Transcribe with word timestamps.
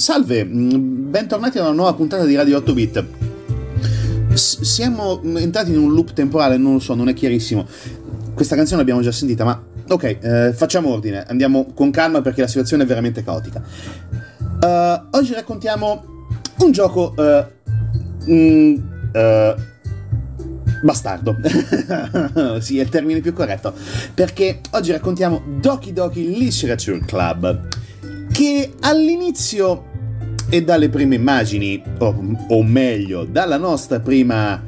Salve, 0.00 0.46
mm, 0.46 1.10
bentornati 1.10 1.58
a 1.58 1.60
una 1.60 1.72
nuova 1.72 1.92
puntata 1.92 2.24
di 2.24 2.34
Radio 2.34 2.56
8 2.56 2.72
Bit. 2.72 3.04
Siamo 4.32 5.20
entrati 5.36 5.72
in 5.72 5.78
un 5.78 5.92
loop 5.92 6.14
temporale, 6.14 6.56
non 6.56 6.72
lo 6.72 6.78
so, 6.78 6.94
non 6.94 7.10
è 7.10 7.12
chiarissimo. 7.12 7.66
Questa 8.32 8.56
canzone 8.56 8.78
l'abbiamo 8.78 9.02
già 9.02 9.12
sentita, 9.12 9.44
ma 9.44 9.62
ok, 9.86 10.02
eh, 10.04 10.52
facciamo 10.54 10.88
ordine, 10.88 11.26
andiamo 11.28 11.66
con 11.74 11.90
calma 11.90 12.22
perché 12.22 12.40
la 12.40 12.46
situazione 12.46 12.84
è 12.84 12.86
veramente 12.86 13.22
caotica. 13.22 13.62
Uh, 14.62 15.18
oggi 15.18 15.34
raccontiamo 15.34 16.28
un 16.60 16.72
gioco 16.72 17.14
uh, 17.18 18.32
mm, 18.32 18.74
uh, 19.12 19.54
bastardo. 20.82 21.36
sì, 22.60 22.78
è 22.78 22.82
il 22.82 22.88
termine 22.88 23.20
più 23.20 23.34
corretto. 23.34 23.74
Perché 24.14 24.60
oggi 24.70 24.92
raccontiamo 24.92 25.42
Doki 25.60 25.92
Doki 25.92 26.38
Literature 26.38 27.00
Club. 27.00 27.68
Che 28.32 28.72
all'inizio 28.80 29.88
e 30.50 30.62
dalle 30.64 30.88
prime 30.88 31.14
immagini, 31.14 31.80
o, 31.98 32.36
o 32.48 32.62
meglio, 32.64 33.24
dalla 33.24 33.56
nostra 33.56 34.00
prima 34.00 34.60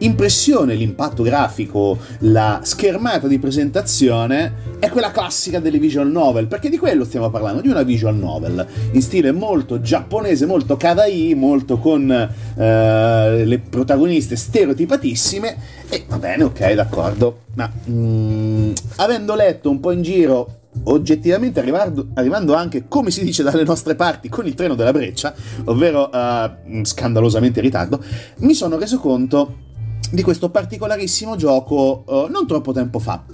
impressione, 0.00 0.74
l'impatto 0.74 1.22
grafico, 1.22 1.98
la 2.20 2.60
schermata 2.62 3.26
di 3.26 3.38
presentazione 3.38 4.68
è 4.78 4.88
quella 4.90 5.10
classica 5.10 5.58
delle 5.58 5.78
visual 5.78 6.10
novel, 6.10 6.46
perché 6.46 6.68
di 6.68 6.78
quello 6.78 7.04
stiamo 7.04 7.30
parlando, 7.30 7.60
di 7.60 7.68
una 7.68 7.82
visual 7.82 8.16
novel 8.16 8.66
in 8.92 9.02
stile 9.02 9.32
molto 9.32 9.80
giapponese, 9.80 10.46
molto 10.46 10.76
kawaii, 10.76 11.34
molto 11.34 11.78
con 11.78 12.10
eh, 12.10 13.44
le 13.44 13.58
protagoniste 13.58 14.36
stereotipatissime 14.36 15.56
e 15.88 16.04
va 16.06 16.18
bene, 16.18 16.44
ok, 16.44 16.72
d'accordo, 16.72 17.40
ma 17.54 17.70
mm, 17.90 18.72
avendo 18.96 19.34
letto 19.34 19.70
un 19.70 19.80
po' 19.80 19.90
in 19.90 20.02
giro 20.02 20.59
oggettivamente 20.84 21.60
arrivando, 21.60 22.08
arrivando, 22.14 22.54
anche, 22.54 22.84
come 22.88 23.10
si 23.10 23.24
dice 23.24 23.42
dalle 23.42 23.64
nostre 23.64 23.94
parti, 23.94 24.28
con 24.28 24.46
il 24.46 24.54
treno 24.54 24.74
della 24.74 24.92
breccia, 24.92 25.34
ovvero 25.64 26.10
uh, 26.12 26.84
scandalosamente 26.84 27.58
in 27.58 27.64
ritardo, 27.64 28.02
mi 28.38 28.54
sono 28.54 28.78
reso 28.78 28.98
conto 28.98 29.68
di 30.10 30.22
questo 30.22 30.50
particolarissimo 30.50 31.36
gioco 31.36 32.04
uh, 32.06 32.26
non 32.30 32.46
troppo 32.46 32.72
tempo 32.72 32.98
fa. 32.98 33.24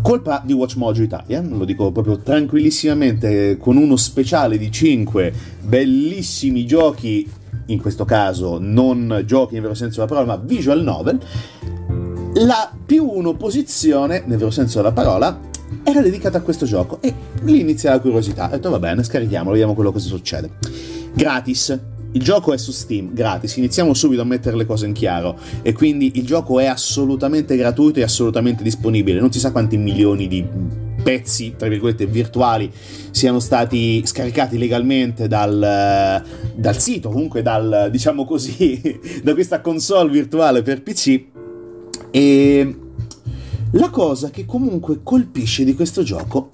Colpa 0.00 0.42
di 0.44 0.52
Watch 0.52 0.76
Mojo 0.76 1.02
Italia, 1.02 1.42
lo 1.42 1.64
dico 1.64 1.90
proprio 1.90 2.18
tranquillissimamente, 2.18 3.56
con 3.58 3.76
uno 3.76 3.96
speciale 3.96 4.56
di 4.56 4.70
5 4.70 5.32
bellissimi 5.62 6.66
giochi, 6.66 7.28
in 7.66 7.80
questo 7.80 8.04
caso 8.04 8.58
non 8.60 9.22
giochi 9.26 9.54
nel 9.54 9.62
vero 9.62 9.74
senso 9.74 9.96
della 10.00 10.12
parola, 10.12 10.36
ma 10.36 10.42
visual 10.42 10.82
novel, 10.82 11.20
la 12.34 12.70
più 12.86 13.04
uno 13.04 13.34
posizione, 13.34 14.22
nel 14.26 14.38
vero 14.38 14.50
senso 14.50 14.78
della 14.78 14.92
parola, 14.92 15.38
era 15.82 16.00
dedicata 16.00 16.38
a 16.38 16.40
questo 16.40 16.66
gioco 16.66 17.00
e 17.00 17.12
lì 17.42 17.60
inizia 17.60 17.90
la 17.90 18.00
curiosità. 18.00 18.46
Ho 18.46 18.50
detto 18.50 18.70
va 18.70 18.78
bene, 18.78 19.02
scarichiamolo, 19.02 19.52
vediamo 19.52 19.74
quello 19.74 19.92
che 19.92 19.98
succede. 19.98 20.50
Gratis. 21.14 21.78
Il 22.12 22.22
gioco 22.22 22.54
è 22.54 22.56
su 22.56 22.72
Steam, 22.72 23.12
gratis, 23.12 23.56
iniziamo 23.56 23.92
subito 23.92 24.22
a 24.22 24.24
mettere 24.24 24.56
le 24.56 24.64
cose 24.64 24.86
in 24.86 24.94
chiaro 24.94 25.38
e 25.60 25.74
quindi 25.74 26.12
il 26.14 26.24
gioco 26.24 26.58
è 26.58 26.64
assolutamente 26.64 27.54
gratuito 27.54 27.98
e 27.98 28.02
assolutamente 28.02 28.62
disponibile, 28.62 29.20
non 29.20 29.30
si 29.30 29.38
sa 29.38 29.52
quanti 29.52 29.76
milioni 29.76 30.26
di 30.26 30.42
pezzi, 31.02 31.54
tra 31.56 31.68
virgolette, 31.68 32.06
virtuali 32.06 32.72
siano 33.10 33.40
stati 33.40 34.04
scaricati 34.06 34.56
legalmente 34.56 35.28
dal, 35.28 36.24
dal 36.54 36.78
sito, 36.78 37.10
comunque 37.10 37.42
dal, 37.42 37.88
diciamo 37.90 38.24
così, 38.24 38.98
da 39.22 39.34
questa 39.34 39.60
console 39.60 40.10
virtuale 40.10 40.62
per 40.62 40.82
PC 40.82 41.24
e 42.10 42.76
la 43.72 43.90
cosa 43.90 44.30
che 44.30 44.46
comunque 44.46 45.00
colpisce 45.02 45.64
di 45.64 45.74
questo 45.74 46.02
gioco 46.02 46.50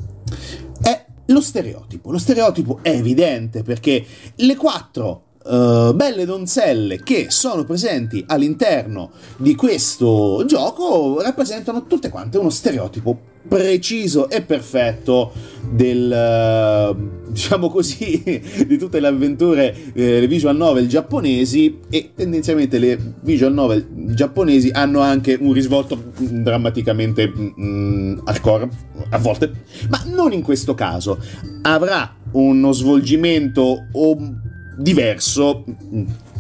è 0.83 1.05
lo 1.27 1.41
stereotipo. 1.41 2.11
Lo 2.11 2.19
stereotipo 2.19 2.79
è 2.83 2.91
evidente 2.91 3.63
perché 3.63 4.05
le 4.35 4.57
quattro 4.57 5.23
Uh, 5.45 5.93
belle 5.93 6.25
donzelle 6.25 7.03
che 7.03 7.27
sono 7.29 7.65
presenti 7.65 8.25
all'interno 8.29 9.11
di 9.37 9.55
questo 9.55 10.43
gioco 10.47 11.21
rappresentano 11.21 11.85
tutte 11.85 12.09
quante 12.09 12.39
uno 12.39 12.49
stereotipo 12.49 13.34
preciso 13.47 14.29
e 14.29 14.43
perfetto 14.43 15.33
del 15.71 17.13
diciamo 17.29 17.69
così 17.69 18.23
di 18.67 18.79
tutte 18.79 19.01
le 19.01 19.07
avventure 19.09 19.75
eh, 19.93 20.21
le 20.21 20.27
visual 20.29 20.57
novel 20.57 20.87
giapponesi 20.87 21.81
e 21.91 22.13
tendenzialmente 22.15 22.79
le 22.79 22.99
visual 23.21 23.53
novel 23.53 23.87
giapponesi 24.15 24.71
hanno 24.73 25.01
anche 25.01 25.37
un 25.39 25.53
risvolto 25.53 26.13
drammaticamente 26.17 27.31
mm, 27.31 28.21
hardcore 28.25 28.69
a 29.11 29.19
volte. 29.19 29.53
Ma 29.89 30.03
non 30.07 30.33
in 30.33 30.43
questo 30.43 30.75
caso. 30.75 31.19
Avrà 31.63 32.15
uno 32.33 32.73
svolgimento 32.73 33.87
diverso 34.77 35.65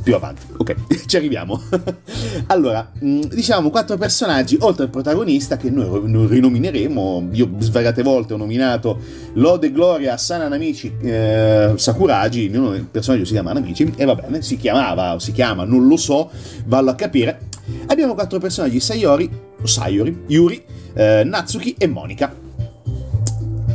più 0.05 0.15
avanti. 0.15 0.43
Ok, 0.57 0.75
ci 1.07 1.17
arriviamo. 1.17 1.61
allora, 2.49 2.93
mm, 3.03 3.23
diciamo 3.23 3.71
quattro 3.71 3.97
personaggi, 3.97 4.57
oltre 4.61 4.85
al 4.85 4.91
protagonista, 4.91 5.57
che 5.57 5.71
noi 5.71 6.27
rinomineremo. 6.29 7.31
Io 7.33 7.51
svariate 7.59 8.03
volte 8.03 8.35
ho 8.35 8.37
nominato 8.37 9.01
Lode 9.33 9.73
Gloria 9.73 10.17
Sana 10.19 10.47
Namichi 10.47 10.93
eh, 11.01 11.73
Sakuragi. 11.75 12.45
Il 12.45 12.87
personaggio 12.91 13.25
si 13.25 13.33
chiama 13.33 13.53
Namichi, 13.53 13.95
e 13.97 14.05
va 14.05 14.15
bene, 14.15 14.43
si 14.43 14.57
chiamava 14.57 15.15
o 15.15 15.19
si 15.19 15.33
chiama, 15.33 15.65
non 15.65 15.89
lo 15.89 15.97
so, 15.97 16.31
vallo 16.67 16.91
a 16.91 16.95
capire. 16.95 17.41
Abbiamo 17.87 18.15
quattro 18.15 18.39
personaggi: 18.39 18.79
Sayori, 18.79 19.29
Sayori, 19.63 20.25
Yuri, 20.27 20.63
eh, 20.93 21.23
Natsuki 21.25 21.75
e 21.79 21.87
Monica. 21.87 22.43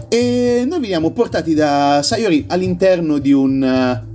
E 0.07 0.63
noi 0.67 0.79
veniamo 0.79 1.11
portati 1.11 1.53
da 1.53 2.01
Sayori 2.03 2.45
all'interno 2.47 3.17
di 3.17 3.31
un 3.31 4.07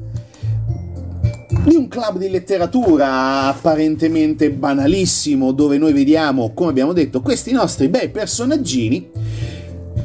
di 1.64 1.76
un 1.76 1.88
club 1.88 2.18
di 2.18 2.28
letteratura 2.28 3.46
apparentemente 3.46 4.50
banalissimo 4.50 5.52
dove 5.52 5.78
noi 5.78 5.94
vediamo, 5.94 6.52
come 6.52 6.70
abbiamo 6.70 6.92
detto, 6.92 7.22
questi 7.22 7.52
nostri 7.52 7.88
bei 7.88 8.10
personaggini. 8.10 9.42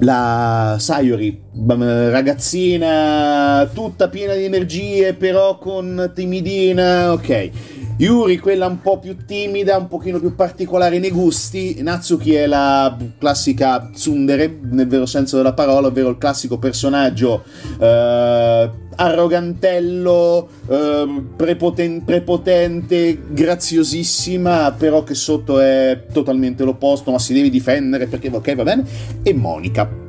La 0.01 0.77
Sayori, 0.79 1.37
ragazzina 1.67 3.69
tutta 3.73 4.07
piena 4.07 4.33
di 4.35 4.45
energie, 4.45 5.13
però 5.13 5.57
con 5.57 6.13
timidina, 6.15 7.11
ok. 7.11 7.49
Yuri, 7.99 8.37
quella 8.37 8.65
un 8.65 8.79
po' 8.79 8.97
più 8.97 9.17
timida, 9.25 9.75
un 9.75 9.89
pochino 9.89 10.21
più 10.21 10.33
particolare 10.33 10.99
nei 10.99 11.11
gusti. 11.11 11.81
Natsuki 11.81 12.33
è 12.33 12.47
la 12.47 12.95
classica 13.17 13.89
tsundere, 13.91 14.57
nel 14.71 14.87
vero 14.87 15.05
senso 15.05 15.35
della 15.35 15.51
parola, 15.51 15.87
ovvero 15.87 16.07
il 16.07 16.17
classico 16.17 16.57
personaggio 16.57 17.43
eh, 17.77 18.69
arrogantello, 18.95 20.47
eh, 20.69 21.23
prepoten- 21.35 22.05
prepotente, 22.05 23.19
graziosissima, 23.31 24.71
però 24.77 25.03
che 25.03 25.13
sotto 25.13 25.59
è 25.59 26.05
totalmente 26.13 26.63
l'opposto, 26.63 27.11
ma 27.11 27.19
si 27.19 27.33
deve 27.33 27.49
difendere 27.49 28.07
perché 28.07 28.29
ok, 28.33 28.55
va 28.55 28.63
bene. 28.63 28.85
E 29.23 29.33
Monica. 29.33 30.07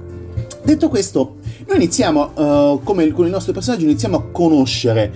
Detto 0.62 0.88
questo, 0.88 1.38
noi 1.66 1.76
iniziamo, 1.76 2.32
uh, 2.34 2.82
come 2.82 3.10
con 3.12 3.26
i 3.26 3.30
nostri 3.30 3.52
personaggi, 3.52 3.84
iniziamo 3.84 4.16
a 4.16 4.24
conoscere 4.30 5.10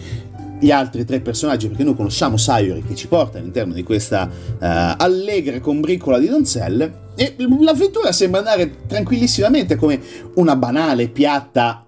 gli 0.65 0.71
altri 0.71 1.05
tre 1.05 1.21
personaggi, 1.21 1.69
perché 1.69 1.85
noi 1.85 1.95
conosciamo 1.95 2.39
Sayori 2.39 2.83
che 2.83 2.95
ci 2.95 3.07
porta 3.07 3.37
all'interno 3.37 3.75
di 3.75 3.83
questa 3.83 4.27
uh, 4.27 4.57
allegra 4.59 5.61
combricola 5.61 6.19
di 6.19 6.27
donzelle, 6.27 7.03
e 7.17 7.37
l'avventura 7.61 8.13
sembra 8.13 8.39
andare 8.39 8.87
tranquillissimamente 8.87 9.77
come 9.77 10.01
una 10.37 10.57
banale, 10.57 11.09
piatta 11.09 11.85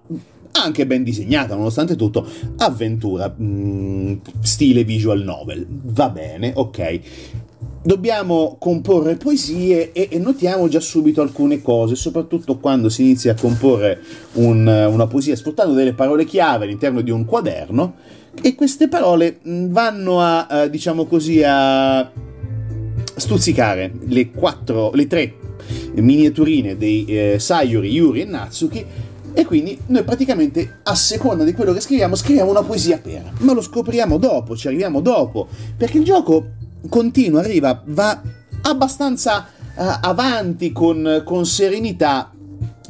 anche 0.51 0.85
ben 0.85 1.03
disegnata 1.03 1.55
nonostante 1.55 1.95
tutto, 1.95 2.27
avventura, 2.57 3.33
mh, 3.35 3.43
mm, 3.43 4.13
stile 4.41 4.83
visual 4.83 5.23
novel, 5.23 5.65
va 5.67 6.09
bene, 6.09 6.51
ok. 6.53 6.99
Dobbiamo 7.87 8.57
comporre 8.59 9.15
poesie 9.15 9.93
e, 9.93 10.09
e, 10.11 10.19
notiamo 10.19 10.67
già 10.67 10.81
subito 10.81 11.21
alcune 11.21 11.61
cose, 11.61 11.95
soprattutto 11.95 12.57
quando 12.57 12.89
si 12.89 13.03
inizia 13.03 13.31
a 13.31 13.35
comporre 13.39 14.01
un, 14.33 14.67
una 14.67 15.07
poesia 15.07 15.37
sfruttando 15.37 15.73
delle 15.73 15.93
parole 15.93 16.25
chiave 16.25 16.65
all'interno 16.65 16.99
di 16.99 17.11
un 17.11 17.23
quaderno 17.23 17.93
e 18.41 18.55
queste 18.55 18.89
parole 18.89 19.39
mm, 19.47 19.71
vanno 19.71 20.19
a, 20.19 20.47
a 20.47 20.67
diciamo 20.67 21.05
così, 21.05 21.41
a 21.45 22.11
stuzzicare 23.15 23.93
le 24.05 24.31
quattro, 24.31 24.91
le 24.93 25.07
tre 25.07 25.35
miniaturine 25.93 26.75
dei 26.75 27.05
eh, 27.05 27.39
Sayuri, 27.39 27.89
Yuri 27.89 28.19
e 28.19 28.25
Natsuki 28.25 28.85
e 29.31 29.45
quindi 29.45 29.79
noi 29.85 30.03
praticamente 30.03 30.79
a 30.83 30.93
seconda 30.93 31.45
di 31.45 31.53
quello 31.53 31.71
che 31.71 31.79
scriviamo 31.79 32.15
scriviamo 32.15 32.49
una 32.49 32.63
poesia 32.63 32.97
per, 32.97 33.31
ma 33.37 33.53
lo 33.53 33.61
scopriamo 33.61 34.17
dopo, 34.17 34.57
ci 34.57 34.67
arriviamo 34.67 34.99
dopo, 34.99 35.47
perché 35.77 35.99
il 35.99 36.03
gioco 36.03 36.55
continua, 36.89 37.41
arriva, 37.41 37.81
va 37.85 38.21
abbastanza 38.61 39.47
uh, 39.75 39.81
avanti 40.01 40.71
con, 40.71 41.21
con, 41.25 41.45
serenità, 41.45 42.31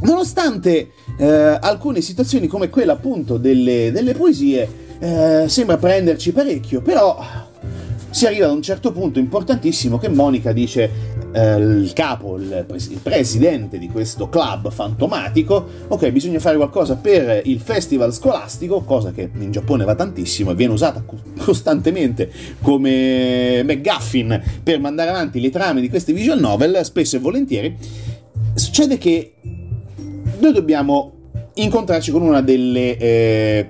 nonostante 0.01 0.91
uh, 1.17 1.23
alcune 1.59 2.01
situazioni 2.01 2.47
come 2.47 2.69
quella 2.69 2.93
appunto 2.93 3.37
delle, 3.37 3.91
delle 3.91 4.13
poesie 4.13 4.69
uh, 4.99 5.47
sembra 5.47 5.77
prenderci 5.77 6.31
parecchio, 6.31 6.81
però 6.81 7.23
si 8.09 8.25
arriva 8.25 8.45
ad 8.45 8.53
un 8.53 8.61
certo 8.61 8.91
punto 8.91 9.19
importantissimo 9.19 9.97
che 9.97 10.09
Monica 10.09 10.51
dice 10.51 11.15
eh, 11.37 11.57
il 11.57 11.93
capo, 11.93 12.37
il, 12.37 12.65
il, 12.67 12.99
presidente 13.03 13.77
di 13.77 13.89
questo 13.89 14.27
club 14.27 14.71
fantomatico, 14.71 15.67
ok, 15.87 16.09
bisogna 16.09 16.39
fare 16.39 16.55
qualcosa 16.55 16.95
per 16.95 17.41
il 17.45 17.59
festival 17.59 18.11
scolastico, 18.11 18.81
cosa 18.81 19.11
che 19.11 19.29
in 19.37 19.51
Giappone 19.51 19.85
va 19.85 19.93
tantissimo 19.93 20.49
e 20.49 20.55
viene 20.55 20.73
usata 20.73 21.03
costantemente 21.37 22.31
come 22.59 23.61
McGuffin 23.63 24.41
per 24.63 24.79
mandare 24.79 25.11
avanti 25.11 25.39
le 25.39 25.51
trame 25.51 25.79
di 25.79 25.89
queste 25.89 26.11
visual 26.11 26.39
novel, 26.39 26.83
spesso 26.83 27.17
e 27.17 27.19
volentieri. 27.19 27.77
Succede 28.55 28.97
che 28.97 29.33
noi 30.39 30.51
dobbiamo 30.51 31.11
incontrarci 31.53 32.09
con 32.09 32.23
una 32.23 32.41
delle 32.41 32.97
eh, 32.97 33.69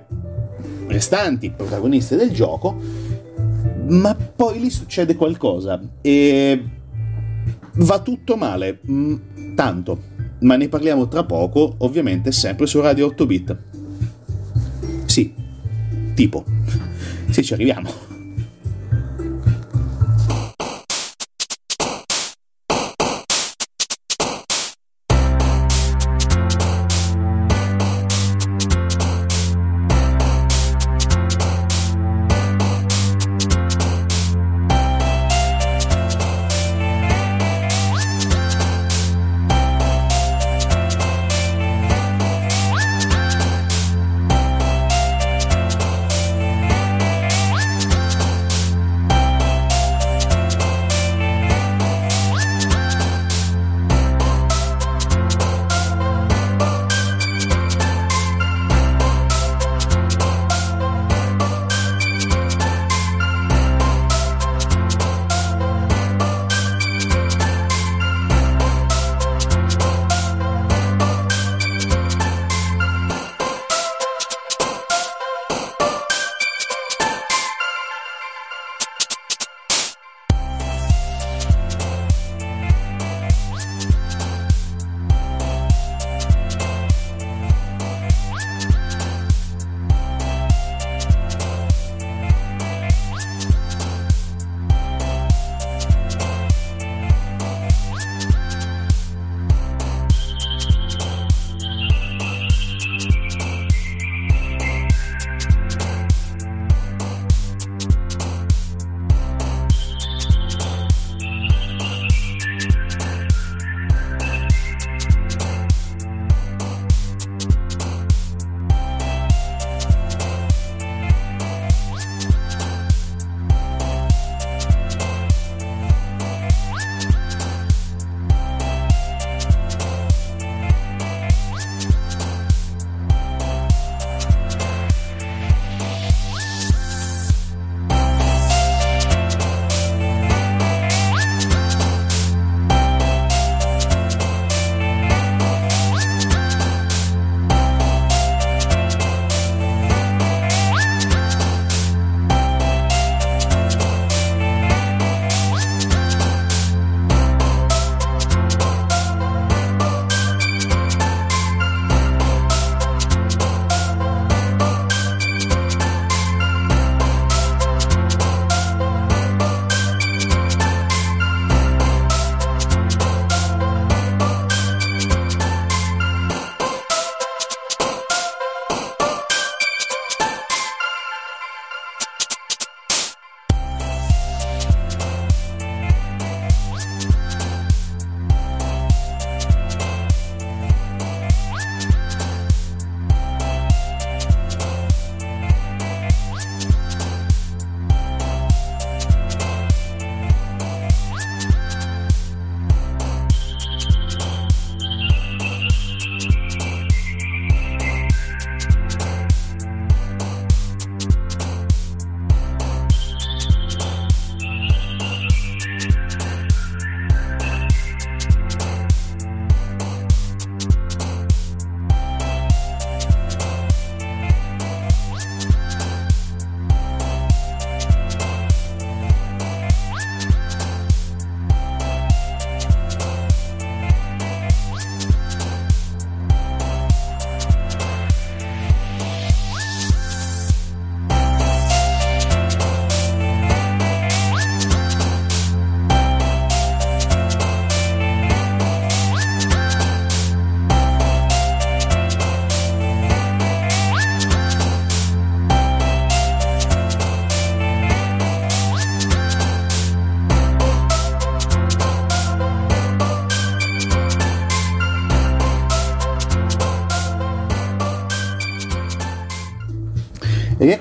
restanti 0.87 1.49
protagoniste 1.49 2.15
del 2.15 2.31
gioco, 2.31 2.79
ma 3.87 4.15
poi 4.15 4.59
lì 4.61 4.69
succede 4.69 5.15
qualcosa 5.15 5.81
e 6.01 6.75
va 7.77 7.99
tutto 7.99 8.35
male, 8.35 8.79
mm, 8.89 9.15
tanto, 9.55 10.01
ma 10.39 10.55
ne 10.55 10.67
parliamo 10.67 11.07
tra 11.07 11.23
poco, 11.23 11.75
ovviamente 11.79 12.31
sempre 12.31 12.65
su 12.65 12.79
Radio 12.79 13.07
8 13.07 13.25
bit. 13.25 13.57
Sì, 15.05 15.33
tipo, 16.13 16.43
se 17.29 17.43
ci 17.43 17.53
arriviamo. 17.53 18.06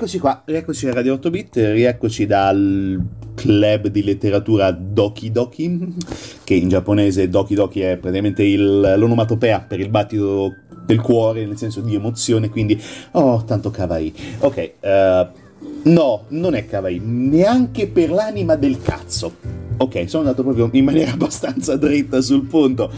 Rieccoci 0.06 0.18
qua, 0.20 0.42
rieccoci 0.44 0.86
a 0.86 0.92
Radio 0.92 1.14
8 1.14 1.30
Bit, 1.30 1.56
rieccoci 1.56 2.26
dal 2.26 3.04
club 3.34 3.88
di 3.88 4.04
letteratura 4.04 4.70
Doki 4.70 5.32
Doki, 5.32 5.96
che 6.44 6.54
in 6.54 6.68
giapponese 6.68 7.28
Doki 7.28 7.56
Doki 7.56 7.80
è 7.80 7.96
praticamente 7.96 8.44
il, 8.44 8.94
l'onomatopea 8.96 9.62
per 9.62 9.80
il 9.80 9.88
battito 9.88 10.54
del 10.84 11.00
cuore, 11.00 11.44
nel 11.44 11.56
senso 11.56 11.80
di 11.80 11.96
emozione, 11.96 12.50
quindi 12.50 12.80
oh, 13.12 13.42
tanto 13.42 13.72
kawaii. 13.72 14.14
Ok, 14.38 14.72
uh, 14.78 15.88
no, 15.90 16.24
non 16.28 16.54
è 16.54 16.66
kawaii, 16.66 17.00
neanche 17.02 17.88
per 17.88 18.10
l'anima 18.10 18.54
del 18.54 18.80
cazzo. 18.80 19.34
Ok, 19.78 20.08
sono 20.08 20.22
andato 20.22 20.44
proprio 20.44 20.68
in 20.70 20.84
maniera 20.84 21.10
abbastanza 21.18 21.74
dritta 21.74 22.20
sul 22.20 22.46
punto. 22.46 22.92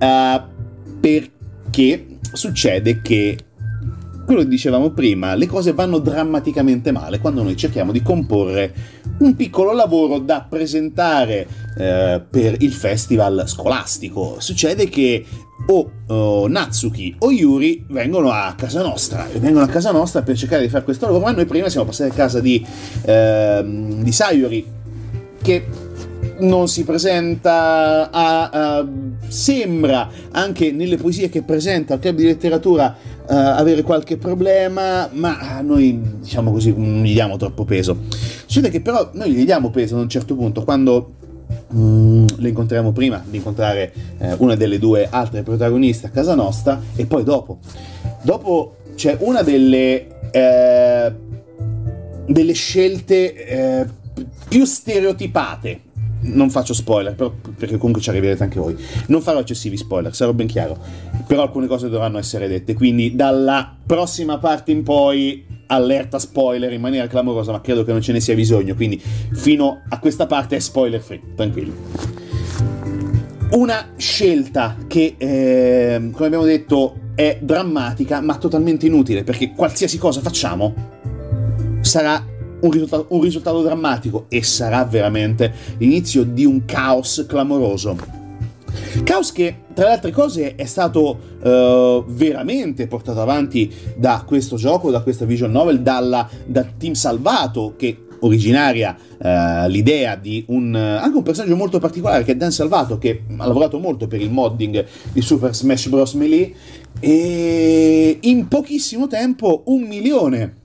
Uh, 0.00 0.42
perché 0.98 2.18
succede 2.32 3.00
che 3.00 3.38
quello 4.28 4.42
che 4.42 4.48
dicevamo 4.48 4.90
prima, 4.90 5.34
le 5.34 5.46
cose 5.46 5.72
vanno 5.72 5.98
drammaticamente 6.00 6.92
male 6.92 7.18
quando 7.18 7.42
noi 7.42 7.56
cerchiamo 7.56 7.92
di 7.92 8.02
comporre 8.02 8.74
un 9.20 9.34
piccolo 9.34 9.72
lavoro 9.72 10.18
da 10.18 10.46
presentare 10.46 11.46
eh, 11.78 12.22
per 12.28 12.56
il 12.58 12.72
festival 12.74 13.44
scolastico. 13.46 14.36
Succede 14.38 14.90
che 14.90 15.24
o 15.66 15.90
oh, 16.08 16.46
Natsuki 16.46 17.16
o 17.20 17.32
Yuri 17.32 17.86
vengono 17.88 18.30
a 18.30 18.52
casa 18.54 18.82
nostra, 18.82 19.26
vengono 19.38 19.64
a 19.64 19.68
casa 19.68 19.92
nostra 19.92 20.20
per 20.20 20.36
cercare 20.36 20.60
di 20.60 20.68
fare 20.68 20.84
questo 20.84 21.06
lavoro, 21.06 21.24
ma 21.24 21.30
noi 21.30 21.46
prima 21.46 21.70
siamo 21.70 21.86
passati 21.86 22.10
a 22.10 22.14
casa 22.14 22.40
di, 22.40 22.62
eh, 23.06 23.64
di 23.64 24.12
Sayori, 24.12 24.66
che 25.40 25.64
non 26.40 26.68
si 26.68 26.84
presenta 26.84 28.10
a, 28.10 28.50
a, 28.50 28.88
sembra 29.26 30.08
anche 30.32 30.70
nelle 30.70 30.96
poesie 30.96 31.28
che 31.28 31.42
presenta 31.42 31.94
al 31.94 32.00
club 32.00 32.16
di 32.16 32.24
letteratura 32.24 32.94
uh, 33.28 33.34
avere 33.34 33.82
qualche 33.82 34.16
problema 34.16 35.08
ma 35.12 35.60
noi 35.60 36.00
diciamo 36.20 36.50
così 36.50 36.72
non 36.76 37.02
gli 37.02 37.12
diamo 37.12 37.36
troppo 37.36 37.64
peso 37.64 37.96
succede 38.08 38.70
che 38.70 38.80
però 38.80 39.10
noi 39.12 39.32
gli 39.32 39.44
diamo 39.44 39.70
peso 39.70 39.96
a 39.96 40.00
un 40.00 40.08
certo 40.08 40.34
punto 40.34 40.64
quando 40.64 41.14
mm, 41.74 42.26
le 42.36 42.48
incontriamo 42.48 42.92
prima 42.92 43.22
di 43.28 43.36
incontrare 43.36 43.92
eh, 44.18 44.34
una 44.38 44.54
delle 44.54 44.78
due 44.78 45.08
altre 45.10 45.42
protagoniste 45.42 46.06
a 46.06 46.10
casa 46.10 46.34
nostra 46.34 46.80
e 46.96 47.06
poi 47.06 47.24
dopo 47.24 47.58
dopo 48.22 48.76
c'è 48.94 49.16
una 49.20 49.42
delle 49.42 50.30
eh, 50.30 51.12
delle 52.26 52.52
scelte 52.52 53.46
eh, 53.46 53.86
più 54.48 54.64
stereotipate 54.64 55.86
non 56.20 56.50
faccio 56.50 56.74
spoiler, 56.74 57.14
però, 57.14 57.32
perché 57.56 57.76
comunque 57.76 58.02
ci 58.02 58.10
arriverete 58.10 58.42
anche 58.42 58.58
voi. 58.58 58.76
Non 59.06 59.22
farò 59.22 59.38
eccessivi 59.40 59.76
spoiler, 59.76 60.14
sarò 60.14 60.32
ben 60.32 60.46
chiaro. 60.46 60.76
Però 61.28 61.42
alcune 61.42 61.68
cose 61.68 61.88
dovranno 61.88 62.18
essere 62.18 62.48
dette. 62.48 62.74
Quindi 62.74 63.14
dalla 63.14 63.76
prossima 63.86 64.38
parte 64.38 64.72
in 64.72 64.82
poi 64.82 65.44
allerta 65.66 66.18
spoiler 66.18 66.72
in 66.72 66.80
maniera 66.80 67.06
clamorosa, 67.06 67.52
ma 67.52 67.60
credo 67.60 67.84
che 67.84 67.92
non 67.92 68.00
ce 68.00 68.12
ne 68.12 68.20
sia 68.20 68.34
bisogno. 68.34 68.74
Quindi 68.74 68.98
fino 68.98 69.82
a 69.88 69.98
questa 70.00 70.26
parte 70.26 70.56
è 70.56 70.58
spoiler 70.58 71.00
free, 71.00 71.20
tranquilli. 71.36 71.72
Una 73.50 73.92
scelta 73.96 74.76
che, 74.86 75.14
eh, 75.16 76.10
come 76.12 76.26
abbiamo 76.26 76.44
detto, 76.44 77.06
è 77.14 77.38
drammatica, 77.40 78.20
ma 78.20 78.36
totalmente 78.36 78.86
inutile, 78.86 79.24
perché 79.24 79.52
qualsiasi 79.52 79.98
cosa 79.98 80.20
facciamo 80.20 80.74
sarà 81.80 82.24
un 82.60 82.70
risultato, 82.70 83.06
un 83.10 83.22
risultato 83.22 83.62
drammatico 83.62 84.26
e 84.28 84.42
sarà 84.42 84.84
veramente 84.84 85.52
l'inizio 85.78 86.24
di 86.24 86.44
un 86.44 86.64
caos 86.64 87.24
clamoroso. 87.28 88.17
Caos 89.04 89.32
che, 89.32 89.56
tra 89.74 89.86
le 89.86 89.92
altre 89.92 90.10
cose, 90.10 90.54
è 90.54 90.64
stato 90.64 91.18
uh, 91.42 92.04
veramente 92.06 92.86
portato 92.86 93.20
avanti 93.20 93.72
da 93.96 94.24
questo 94.26 94.56
gioco, 94.56 94.90
da 94.90 95.00
questa 95.00 95.24
visual 95.24 95.50
novel, 95.50 95.80
dalla, 95.80 96.28
da 96.44 96.64
Team 96.76 96.94
Salvato, 96.94 97.74
che 97.76 98.04
originaria 98.20 98.96
uh, 99.18 99.68
l'idea 99.68 100.16
di 100.16 100.44
un, 100.48 100.74
uh, 100.74 101.02
anche 101.02 101.16
un 101.16 101.22
personaggio 101.22 101.56
molto 101.56 101.78
particolare 101.78 102.24
che 102.24 102.32
è 102.32 102.36
Dan 102.36 102.50
Salvato, 102.50 102.98
che 102.98 103.22
ha 103.36 103.46
lavorato 103.46 103.78
molto 103.78 104.06
per 104.06 104.20
il 104.20 104.30
modding 104.30 104.84
di 105.12 105.22
Super 105.22 105.54
Smash 105.54 105.88
Bros. 105.88 106.14
Melee, 106.14 106.52
e 107.00 108.18
in 108.20 108.48
pochissimo 108.48 109.06
tempo 109.06 109.62
un 109.66 109.82
milione 109.82 110.57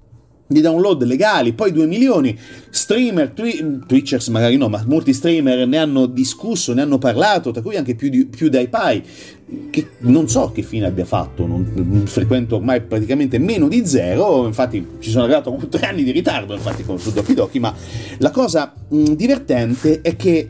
di 0.53 0.61
download 0.61 1.03
legali, 1.03 1.53
poi 1.53 1.71
2 1.71 1.85
milioni, 1.85 2.37
streamer, 2.69 3.31
twi- 3.31 3.81
Twitchers 3.85 4.27
magari 4.29 4.55
no, 4.55 4.69
ma 4.69 4.83
molti 4.85 5.13
streamer 5.13 5.67
ne 5.67 5.77
hanno 5.77 6.05
discusso, 6.05 6.73
ne 6.73 6.81
hanno 6.81 6.97
parlato, 6.97 7.51
tra 7.51 7.61
cui 7.61 7.75
anche 7.75 7.95
più, 7.95 8.09
di, 8.09 8.25
più 8.25 8.49
dai 8.49 8.69
Pai, 8.69 9.03
che 9.69 9.89
non 9.99 10.29
so 10.29 10.51
che 10.53 10.61
fine 10.61 10.85
abbia 10.85 11.05
fatto, 11.05 11.45
non, 11.45 12.03
frequento 12.05 12.55
ormai 12.55 12.81
praticamente 12.81 13.37
meno 13.39 13.67
di 13.67 13.85
zero, 13.85 14.45
infatti 14.45 14.85
ci 14.99 15.09
sono 15.09 15.25
arrivato 15.25 15.53
con 15.53 15.67
tre 15.67 15.87
anni 15.87 16.03
di 16.03 16.11
ritardo, 16.11 16.53
infatti 16.53 16.83
con 16.83 16.99
su 16.99 17.11
Doki 17.11 17.33
Doki, 17.33 17.59
ma 17.59 17.73
la 18.19 18.31
cosa 18.31 18.73
mh, 18.87 19.03
divertente 19.13 20.01
è 20.01 20.15
che 20.15 20.47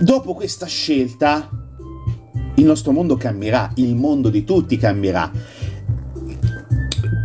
dopo 0.00 0.34
questa 0.34 0.66
scelta 0.66 1.48
il 2.56 2.64
nostro 2.64 2.92
mondo 2.92 3.16
cambierà, 3.16 3.70
il 3.76 3.94
mondo 3.94 4.28
di 4.28 4.44
tutti 4.44 4.76
cambierà 4.76 5.30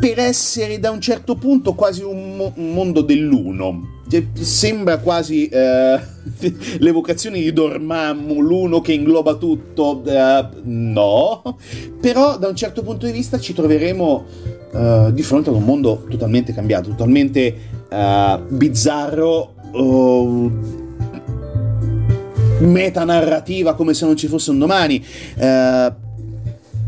per 0.01 0.17
essere 0.17 0.79
da 0.79 0.89
un 0.89 0.99
certo 0.99 1.35
punto 1.35 1.75
quasi 1.75 2.01
un, 2.01 2.35
mo- 2.35 2.53
un 2.55 2.73
mondo 2.73 3.01
dell'uno. 3.01 3.99
Cioè, 4.09 4.25
sembra 4.33 4.97
quasi 4.97 5.47
eh, 5.47 5.99
l'evocazione 6.79 7.39
di 7.39 7.53
Dormammu, 7.53 8.41
l'uno 8.41 8.81
che 8.81 8.93
ingloba 8.93 9.35
tutto. 9.35 10.01
Eh, 10.03 10.45
no, 10.63 11.55
però 12.01 12.39
da 12.39 12.47
un 12.47 12.55
certo 12.55 12.81
punto 12.81 13.05
di 13.05 13.11
vista 13.11 13.39
ci 13.39 13.53
troveremo 13.53 14.25
eh, 14.73 15.09
di 15.13 15.21
fronte 15.21 15.51
ad 15.51 15.55
un 15.55 15.65
mondo 15.65 16.03
totalmente 16.09 16.51
cambiato, 16.51 16.89
totalmente 16.89 17.55
eh, 17.87 18.39
bizzarro. 18.49 19.53
Oh, 19.73 20.79
metanarrativa 22.61 23.73
come 23.73 23.93
se 23.93 24.05
non 24.05 24.15
ci 24.15 24.27
fosse 24.27 24.51
un 24.51 24.59
domani. 24.59 25.03
Uh, 25.37 26.00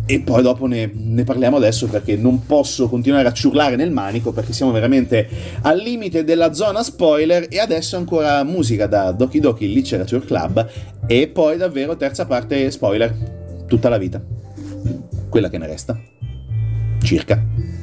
e 0.05 0.19
poi 0.19 0.41
dopo 0.41 0.65
ne, 0.65 0.91
ne, 0.93 1.23
parliamo 1.23 1.57
adesso 1.57 1.87
perché 1.87 2.17
non 2.17 2.45
posso 2.45 2.89
continuare 2.89 3.27
a 3.27 3.31
ciurlare 3.31 3.77
nel 3.77 3.91
manico 3.91 4.33
perché 4.33 4.51
siamo 4.51 4.71
veramente 4.71 5.27
al 5.61 5.77
limite 5.77 6.23
della 6.25 6.53
zona 6.53 6.83
spoiler 6.83 7.47
e 7.49 7.59
adesso 7.59 7.95
ancora 7.95 8.43
musica 8.43 8.85
da 8.85 9.11
Doki 9.11 9.39
Doki 9.39 9.71
Literature 9.71 10.25
Club 10.25 10.69
e 11.07 11.27
poi 11.27 11.57
davvero 11.57 11.95
terza 11.95 12.25
parte 12.25 12.69
spoiler 12.69 13.15
tutta 13.65 13.89
la 13.89 13.97
vita. 13.97 14.21
Quella 15.29 15.49
che 15.49 15.57
ne 15.57 15.67
resta 15.67 15.97
circa 17.01 17.82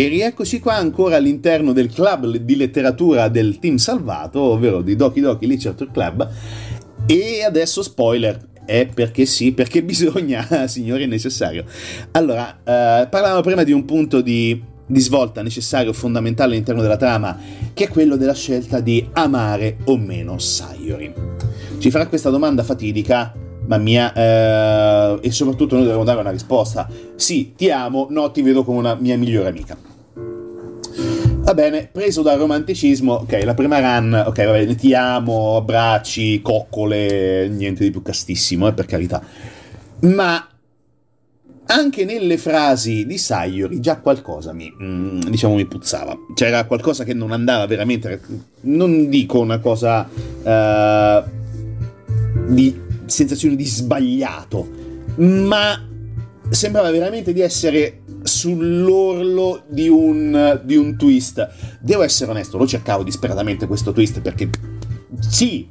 E 0.00 0.08
rieccoci 0.08 0.60
qua 0.60 0.76
ancora 0.76 1.16
all'interno 1.16 1.74
del 1.74 1.92
club 1.92 2.34
di 2.34 2.56
letteratura 2.56 3.28
del 3.28 3.58
team 3.58 3.76
salvato, 3.76 4.40
ovvero 4.40 4.80
di 4.80 4.96
Doki 4.96 5.20
Doki 5.20 5.46
Literature 5.46 5.90
Club. 5.92 6.26
E 7.04 7.44
adesso 7.44 7.82
spoiler, 7.82 8.48
è 8.64 8.86
perché 8.86 9.26
sì, 9.26 9.52
perché 9.52 9.82
bisogna, 9.84 10.66
signori, 10.68 11.02
è 11.02 11.06
necessario. 11.06 11.66
Allora, 12.12 12.60
eh, 12.64 13.08
parlavamo 13.08 13.42
prima 13.42 13.62
di 13.62 13.72
un 13.72 13.84
punto 13.84 14.22
di, 14.22 14.58
di 14.86 15.00
svolta 15.00 15.42
necessario, 15.42 15.92
fondamentale 15.92 16.52
all'interno 16.52 16.80
della 16.80 16.96
trama, 16.96 17.38
che 17.74 17.84
è 17.84 17.88
quello 17.88 18.16
della 18.16 18.32
scelta 18.32 18.80
di 18.80 19.06
amare 19.12 19.80
o 19.84 19.98
meno 19.98 20.38
Sayori. 20.38 21.12
Ci 21.76 21.90
farà 21.90 22.06
questa 22.06 22.30
domanda 22.30 22.62
fatidica, 22.62 23.34
ma 23.66 23.76
mia, 23.76 24.14
eh, 24.14 25.18
e 25.20 25.30
soprattutto 25.30 25.74
noi 25.74 25.84
dobbiamo 25.84 26.04
dare 26.04 26.20
una 26.20 26.30
risposta. 26.30 26.88
Sì, 27.16 27.52
ti 27.54 27.68
amo, 27.68 28.06
no, 28.08 28.30
ti 28.30 28.40
vedo 28.40 28.64
come 28.64 28.78
una 28.78 28.94
mia 28.94 29.18
migliore 29.18 29.50
amica. 29.50 29.89
Va 31.42 31.54
bene, 31.54 31.88
preso 31.90 32.22
dal 32.22 32.38
romanticismo, 32.38 33.14
ok, 33.14 33.40
la 33.44 33.54
prima 33.54 33.80
run, 33.80 34.24
ok, 34.26 34.44
va 34.44 34.52
bene, 34.52 34.74
ti 34.74 34.94
amo, 34.94 35.56
abbracci, 35.56 36.40
coccole, 36.42 37.48
niente 37.48 37.82
di 37.82 37.90
più 37.90 38.02
castissimo, 38.02 38.68
eh, 38.68 38.72
per 38.72 38.86
carità. 38.86 39.22
Ma 40.00 40.46
anche 41.66 42.04
nelle 42.04 42.36
frasi 42.36 43.06
di 43.06 43.16
Sayori 43.16 43.80
già 43.80 43.98
qualcosa 43.98 44.52
mi, 44.52 44.70
mm, 44.70 45.20
diciamo, 45.22 45.54
mi 45.54 45.66
puzzava. 45.66 46.16
C'era 46.34 46.64
qualcosa 46.66 47.04
che 47.04 47.14
non 47.14 47.32
andava 47.32 47.66
veramente, 47.66 48.20
non 48.62 49.08
dico 49.08 49.40
una 49.40 49.58
cosa 49.58 50.08
uh, 50.08 51.28
di 52.52 52.78
sensazione 53.06 53.56
di 53.56 53.64
sbagliato, 53.64 54.68
ma 55.16 55.88
sembrava 56.50 56.90
veramente 56.90 57.32
di 57.32 57.40
essere 57.40 57.99
sull'orlo 58.40 59.64
di 59.68 59.88
un, 59.88 60.60
di 60.64 60.76
un 60.76 60.96
twist. 60.96 61.46
Devo 61.80 62.02
essere 62.02 62.30
onesto, 62.30 62.56
lo 62.56 62.66
cercavo 62.66 63.02
disperatamente 63.02 63.66
questo 63.66 63.92
twist 63.92 64.20
perché 64.20 64.48
sì, 65.28 65.68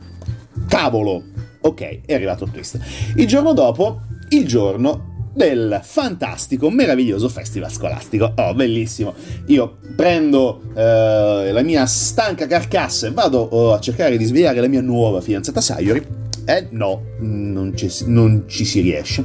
cavolo, 0.68 1.24
ok, 1.62 2.02
è 2.06 2.14
arrivato 2.14 2.44
il 2.44 2.52
twist. 2.52 2.80
Il 3.16 3.26
giorno 3.26 3.54
dopo, 3.54 4.02
il 4.30 4.46
giorno 4.46 5.32
del 5.34 5.80
fantastico, 5.82 6.70
meraviglioso 6.70 7.28
festival 7.28 7.72
scolastico. 7.72 8.34
Oh, 8.36 8.54
bellissimo. 8.54 9.16
Io 9.48 9.78
prendo 9.96 10.62
eh, 10.76 11.50
la 11.52 11.62
mia 11.64 11.88
stanca 11.88 12.46
carcassa 12.46 13.08
e 13.08 13.12
vado 13.12 13.40
oh, 13.40 13.74
a 13.74 13.80
cercare 13.80 14.16
di 14.16 14.26
svegliare 14.26 14.60
la 14.60 14.68
mia 14.68 14.82
nuova 14.82 15.22
fidanzata 15.22 15.60
Sayori 15.60 16.28
eh 16.46 16.68
no, 16.72 17.04
non 17.20 17.78
ci, 17.78 17.92
non 18.08 18.46
ci 18.48 18.66
si 18.66 18.82
riesce. 18.82 19.24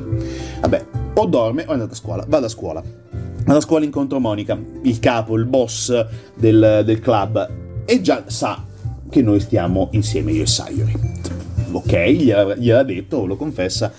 Vabbè, 0.61 0.85
o 1.14 1.26
dorme 1.26 1.62
o 1.62 1.68
è 1.68 1.72
andata 1.72 1.92
a 1.92 1.96
scuola. 1.96 2.24
Vado 2.28 2.46
a 2.46 2.50
scuola. 2.50 3.04
Vado 3.44 3.59
a 3.59 3.62
scuola 3.62 3.85
incontro 3.85 4.18
Monica, 4.20 4.59
il 4.83 4.98
capo, 4.98 5.37
il 5.37 5.44
boss 5.44 6.07
del, 6.35 6.83
del 6.85 7.00
club, 7.00 7.50
e 7.85 8.00
già 8.00 8.24
sa 8.26 8.64
che 9.11 9.22
noi 9.22 9.40
stiamo 9.40 9.88
insieme 9.92 10.33
io 10.33 10.42
e 10.42 10.46
Sayori 10.46 11.14
ok, 11.76 11.92
gliel'ha, 11.92 12.54
gliel'ha 12.57 12.83
detto, 12.83 13.26
lo 13.26 13.37
confessa. 13.37 13.92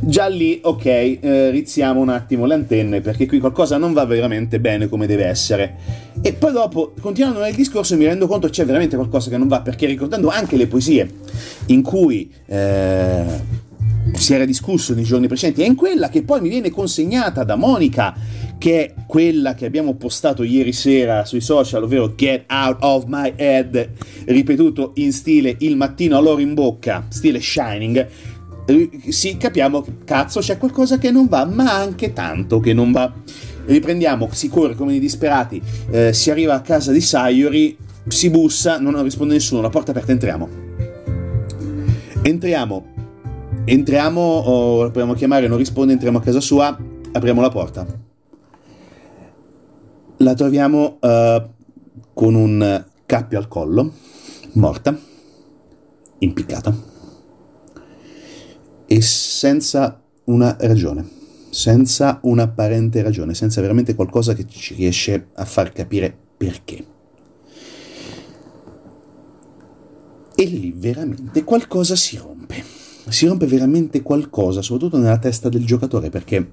Già 0.00 0.26
lì, 0.26 0.60
ok, 0.62 0.84
eh, 0.84 1.50
rizziamo 1.50 2.00
un 2.00 2.10
attimo 2.10 2.46
le 2.46 2.54
antenne 2.54 3.00
perché 3.00 3.26
qui 3.26 3.40
qualcosa 3.40 3.78
non 3.78 3.92
va 3.92 4.04
veramente 4.04 4.60
bene 4.60 4.88
come 4.88 5.06
deve 5.06 5.24
essere. 5.24 5.76
E 6.20 6.32
poi 6.34 6.52
dopo, 6.52 6.92
continuando 7.00 7.40
nel 7.40 7.54
discorso, 7.54 7.96
mi 7.96 8.04
rendo 8.04 8.26
conto 8.26 8.46
che 8.46 8.52
c'è 8.52 8.64
veramente 8.64 8.96
qualcosa 8.96 9.30
che 9.30 9.36
non 9.36 9.48
va 9.48 9.60
perché 9.60 9.86
ricordando 9.86 10.28
anche 10.28 10.56
le 10.56 10.66
poesie 10.66 11.10
in 11.66 11.82
cui... 11.82 12.30
Eh, 12.46 13.60
si 14.12 14.34
era 14.34 14.44
discusso 14.44 14.94
nei 14.94 15.04
giorni 15.04 15.26
precedenti, 15.26 15.62
è 15.62 15.66
in 15.66 15.74
quella 15.74 16.08
che 16.08 16.22
poi 16.22 16.40
mi 16.40 16.48
viene 16.48 16.70
consegnata 16.70 17.44
da 17.44 17.56
Monica, 17.56 18.14
che 18.58 18.86
è 18.86 18.94
quella 19.06 19.54
che 19.54 19.66
abbiamo 19.66 19.94
postato 19.94 20.42
ieri 20.42 20.72
sera 20.72 21.24
sui 21.24 21.40
social, 21.40 21.82
ovvero 21.82 22.14
Get 22.14 22.50
Out 22.50 22.76
of 22.80 23.04
My 23.06 23.32
Head, 23.34 23.90
ripetuto 24.26 24.92
in 24.96 25.12
stile 25.12 25.56
il 25.60 25.76
mattino 25.76 26.16
all'oro 26.16 26.40
in 26.40 26.54
bocca, 26.54 27.06
stile 27.08 27.40
Shining. 27.40 28.08
Sì, 29.08 29.36
capiamo 29.36 29.84
cazzo 30.04 30.38
c'è 30.38 30.56
qualcosa 30.56 30.98
che 30.98 31.10
non 31.10 31.26
va, 31.26 31.44
ma 31.44 31.74
anche 31.74 32.12
tanto 32.12 32.60
che 32.60 32.72
non 32.72 32.92
va. 32.92 33.12
Riprendiamo, 33.64 34.28
si 34.32 34.48
corre 34.48 34.74
come 34.74 34.92
dei 34.92 35.00
disperati, 35.00 35.60
eh, 35.90 36.12
si 36.12 36.30
arriva 36.30 36.54
a 36.54 36.60
casa 36.60 36.92
di 36.92 37.00
Sayori, 37.00 37.76
si 38.06 38.30
bussa, 38.30 38.78
non 38.78 39.02
risponde 39.02 39.34
nessuno, 39.34 39.60
la 39.60 39.70
porta 39.70 39.90
aperta, 39.90 40.12
entriamo. 40.12 40.48
Entriamo, 42.22 42.91
entriamo, 43.64 44.20
o 44.20 44.82
proviamo 44.84 45.12
a 45.12 45.16
chiamare, 45.16 45.48
non 45.48 45.58
risponde, 45.58 45.92
entriamo 45.92 46.18
a 46.18 46.22
casa 46.22 46.40
sua, 46.40 46.76
apriamo 47.12 47.40
la 47.40 47.48
porta. 47.48 47.86
La 50.18 50.34
troviamo 50.34 50.98
uh, 51.00 51.42
con 52.12 52.34
un 52.34 52.84
cappio 53.06 53.38
al 53.38 53.48
collo, 53.48 53.92
morta, 54.52 54.96
impiccata, 56.18 56.74
e 58.86 59.00
senza 59.00 60.00
una 60.24 60.56
ragione, 60.60 61.08
senza 61.50 62.20
un'apparente 62.22 63.02
ragione, 63.02 63.34
senza 63.34 63.60
veramente 63.60 63.94
qualcosa 63.94 64.34
che 64.34 64.46
ci 64.46 64.74
riesce 64.74 65.28
a 65.34 65.44
far 65.44 65.72
capire 65.72 66.16
perché. 66.36 66.86
E 70.34 70.44
lì 70.44 70.72
veramente 70.74 71.44
qualcosa 71.44 71.94
si 71.94 72.16
rompe 72.16 72.31
si 73.12 73.26
rompe 73.26 73.46
veramente 73.46 74.02
qualcosa, 74.02 74.62
soprattutto 74.62 74.98
nella 74.98 75.18
testa 75.18 75.48
del 75.48 75.64
giocatore, 75.64 76.08
perché 76.08 76.52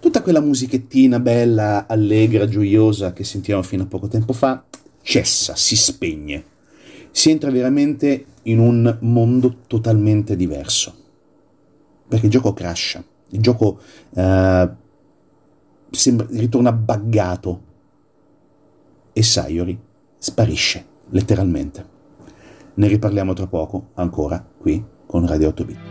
tutta 0.00 0.22
quella 0.22 0.40
musichettina 0.40 1.20
bella, 1.20 1.86
allegra, 1.86 2.46
gioiosa 2.46 3.12
che 3.12 3.24
sentivamo 3.24 3.62
fino 3.62 3.84
a 3.84 3.86
poco 3.86 4.08
tempo 4.08 4.32
fa 4.32 4.64
cessa, 5.02 5.54
si 5.56 5.76
spegne. 5.76 6.44
Si 7.10 7.30
entra 7.30 7.50
veramente 7.50 8.26
in 8.44 8.58
un 8.58 8.96
mondo 9.00 9.56
totalmente 9.66 10.36
diverso. 10.36 10.94
Perché 12.08 12.26
il 12.26 12.32
gioco 12.32 12.52
crasha, 12.52 13.04
il 13.30 13.40
gioco 13.40 13.80
uh, 14.10 14.68
sembra, 15.90 16.26
ritorna 16.30 16.72
buggato 16.72 17.62
e 19.12 19.22
Sayori 19.22 19.78
sparisce, 20.18 20.84
letteralmente. 21.10 21.98
Ne 22.74 22.86
riparliamo 22.88 23.32
tra 23.32 23.46
poco, 23.46 23.90
ancora, 23.94 24.44
qui 24.58 24.82
con 25.06 25.26
Radio 25.26 25.48
8 25.48 25.64
Bit. 25.64 25.89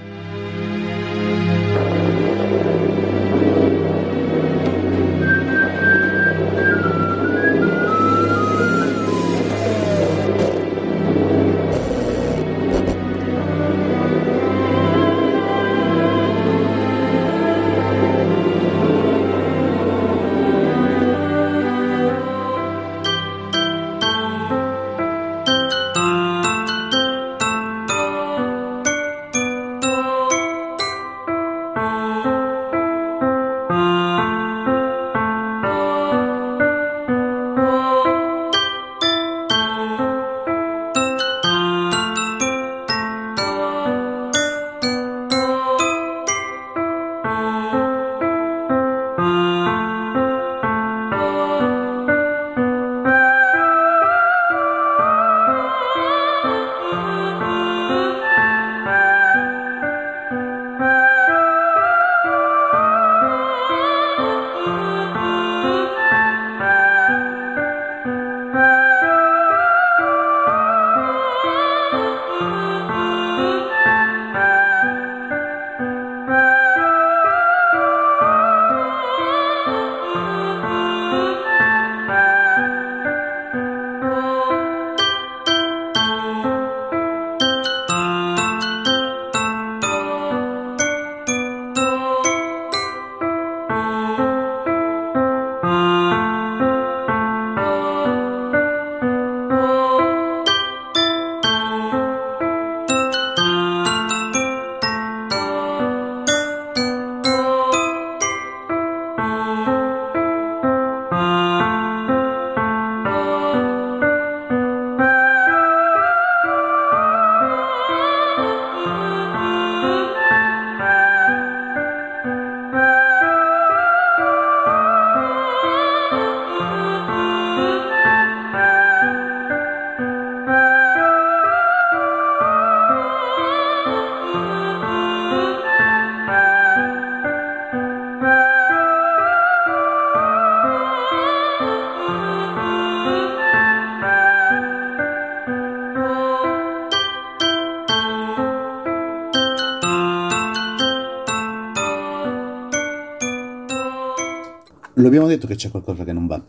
Abbiamo 155.10 155.28
detto 155.28 155.46
che 155.48 155.56
c'è 155.56 155.70
qualcosa 155.70 156.04
che 156.04 156.14
non 156.14 156.28
va. 156.28 156.42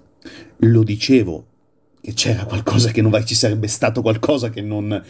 Lo 0.59 0.83
dicevo 0.83 1.47
che 2.01 2.15
c'era 2.15 2.45
qualcosa 2.45 2.91
che 2.91 3.03
non 3.03 3.11
va, 3.11 3.23
ci 3.25 3.35
sarebbe 3.35 3.67
stato 3.67 4.01
qualcosa 4.01 4.49
che 4.49 4.63
non 4.63 5.03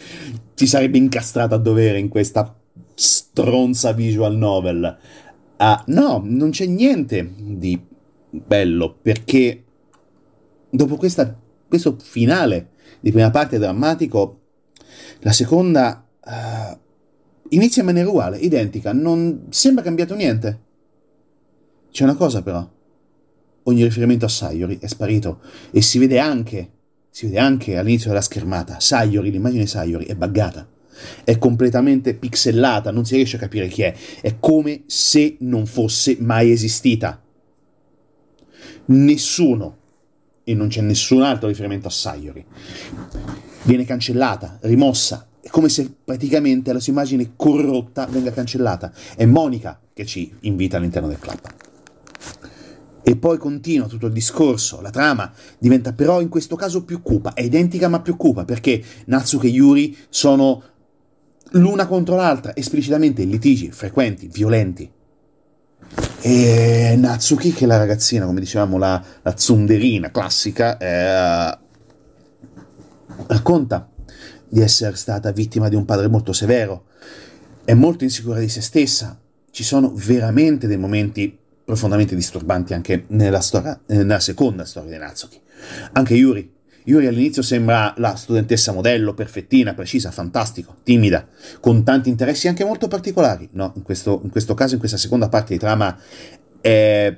ti 0.55 0.65
sarebbe 0.67 0.97
incastrato 0.97 1.55
a 1.55 1.57
dovere 1.57 1.99
in 1.99 2.09
questa 2.09 2.53
stronza 2.93 3.93
visual 3.93 4.35
novel. 4.35 4.97
Ah, 5.57 5.83
no, 5.87 6.21
non 6.23 6.49
c'è 6.49 6.65
niente 6.65 7.33
di 7.37 7.79
bello 8.29 8.97
perché 9.01 9.63
dopo 10.69 10.95
questa, 10.95 11.37
questo 11.67 11.97
finale 12.01 12.69
di 12.99 13.11
prima 13.11 13.29
parte 13.29 13.57
drammatico, 13.57 14.39
la 15.19 15.31
seconda 15.31 16.05
uh, 16.23 16.77
inizia 17.49 17.81
in 17.81 17.87
maniera 17.87 18.09
uguale, 18.09 18.37
identica, 18.37 18.93
non 18.93 19.47
sembra 19.49 19.83
cambiato 19.83 20.15
niente. 20.15 20.59
C'è 21.91 22.03
una 22.03 22.15
cosa 22.15 22.41
però, 22.41 22.67
ogni 23.63 23.83
riferimento 23.83 24.25
a 24.25 24.29
Sayori 24.29 24.79
è 24.79 24.87
sparito 24.87 25.41
e 25.71 25.81
si 25.81 25.99
vede 25.99 26.19
anche, 26.19 26.69
si 27.09 27.25
vede 27.25 27.39
anche 27.39 27.77
all'inizio 27.77 28.09
della 28.09 28.21
schermata, 28.21 28.79
Sayori, 28.79 29.31
l'immagine 29.31 29.65
Sayori 29.65 30.05
è 30.05 30.15
buggata 30.15 30.67
è 31.23 31.37
completamente 31.37 32.13
pixellata, 32.13 32.91
non 32.91 33.05
si 33.05 33.15
riesce 33.15 33.37
a 33.37 33.39
capire 33.39 33.67
chi 33.67 33.83
è, 33.83 33.95
è 34.21 34.37
come 34.39 34.83
se 34.85 35.37
non 35.39 35.65
fosse 35.65 36.17
mai 36.19 36.51
esistita. 36.51 37.21
Nessuno, 38.85 39.77
e 40.43 40.53
non 40.53 40.67
c'è 40.67 40.81
nessun 40.81 41.21
altro 41.21 41.47
riferimento 41.47 41.87
a 41.87 41.91
Sayori, 41.91 42.45
viene 43.63 43.85
cancellata, 43.85 44.59
rimossa, 44.61 45.27
è 45.41 45.49
come 45.49 45.69
se 45.69 45.91
praticamente 46.03 46.71
la 46.71 46.79
sua 46.79 46.93
immagine 46.93 47.33
corrotta 47.35 48.05
venga 48.05 48.31
cancellata. 48.31 48.91
È 49.15 49.25
Monica 49.25 49.79
che 49.91 50.05
ci 50.05 50.31
invita 50.41 50.77
all'interno 50.77 51.07
del 51.07 51.17
club. 51.17 51.39
E 53.03 53.15
poi 53.15 53.37
continua 53.37 53.87
tutto 53.87 54.05
il 54.05 54.13
discorso, 54.13 54.79
la 54.81 54.91
trama 54.91 55.31
diventa 55.57 55.93
però 55.93 56.21
in 56.21 56.29
questo 56.29 56.55
caso 56.55 56.83
più 56.83 57.01
cupa, 57.01 57.33
è 57.33 57.41
identica 57.41 57.87
ma 57.87 57.99
più 58.01 58.15
cupa 58.15 58.45
perché 58.45 58.83
Natsuke 59.05 59.47
e 59.47 59.51
Yuri 59.51 59.97
sono 60.09 60.63
l'una 61.51 61.87
contro 61.87 62.15
l'altra, 62.15 62.55
esplicitamente 62.55 63.23
litigi 63.23 63.71
frequenti, 63.71 64.27
violenti. 64.27 64.89
E 66.21 66.95
Natsuki, 66.97 67.51
che 67.51 67.63
è 67.63 67.67
la 67.67 67.77
ragazzina, 67.77 68.25
come 68.25 68.39
dicevamo, 68.39 68.77
la, 68.77 69.03
la 69.23 69.35
zunderina 69.35 70.11
classica, 70.11 70.77
eh, 70.77 71.57
racconta 73.27 73.89
di 74.47 74.61
essere 74.61 74.95
stata 74.95 75.31
vittima 75.31 75.67
di 75.67 75.75
un 75.75 75.85
padre 75.85 76.07
molto 76.07 76.33
severo, 76.33 76.85
è 77.65 77.73
molto 77.73 78.03
insicura 78.03 78.39
di 78.39 78.49
se 78.49 78.61
stessa, 78.61 79.19
ci 79.49 79.63
sono 79.63 79.91
veramente 79.95 80.67
dei 80.67 80.77
momenti 80.77 81.37
profondamente 81.71 82.15
disturbanti 82.15 82.73
anche 82.73 83.05
nella, 83.07 83.39
storia, 83.39 83.79
nella 83.87 84.19
seconda 84.19 84.65
storia 84.65 84.91
di 84.91 84.97
Natsuki. 84.97 85.39
Anche 85.93 86.15
Yuri 86.15 86.59
Yuri 86.83 87.07
all'inizio 87.07 87.41
sembra 87.41 87.93
la 87.97 88.15
studentessa 88.15 88.73
modello, 88.73 89.13
perfettina, 89.13 89.73
precisa, 89.73 90.11
fantastico, 90.11 90.77
timida, 90.83 91.27
con 91.61 91.83
tanti 91.83 92.09
interessi 92.09 92.47
anche 92.47 92.65
molto 92.65 92.87
particolari. 92.87 93.47
No, 93.53 93.71
in 93.75 93.83
questo, 93.83 94.19
in 94.23 94.31
questo 94.31 94.53
caso, 94.53 94.73
in 94.73 94.79
questa 94.79 94.97
seconda 94.97 95.29
parte 95.29 95.53
di 95.53 95.59
trama, 95.59 95.95
è 96.59 97.15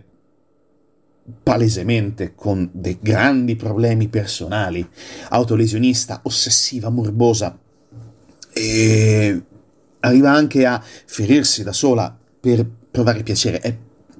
palesemente 1.41 2.33
con 2.35 2.69
dei 2.73 2.99
grandi 3.01 3.55
problemi 3.55 4.09
personali, 4.09 4.87
autolesionista, 5.29 6.19
ossessiva, 6.23 6.89
morbosa, 6.89 7.57
e 8.51 9.43
arriva 10.01 10.31
anche 10.31 10.65
a 10.65 10.83
ferirsi 11.05 11.63
da 11.63 11.71
sola 11.71 12.15
per 12.39 12.67
provare 12.91 13.23
piacere. 13.23 13.59
È 13.61 13.75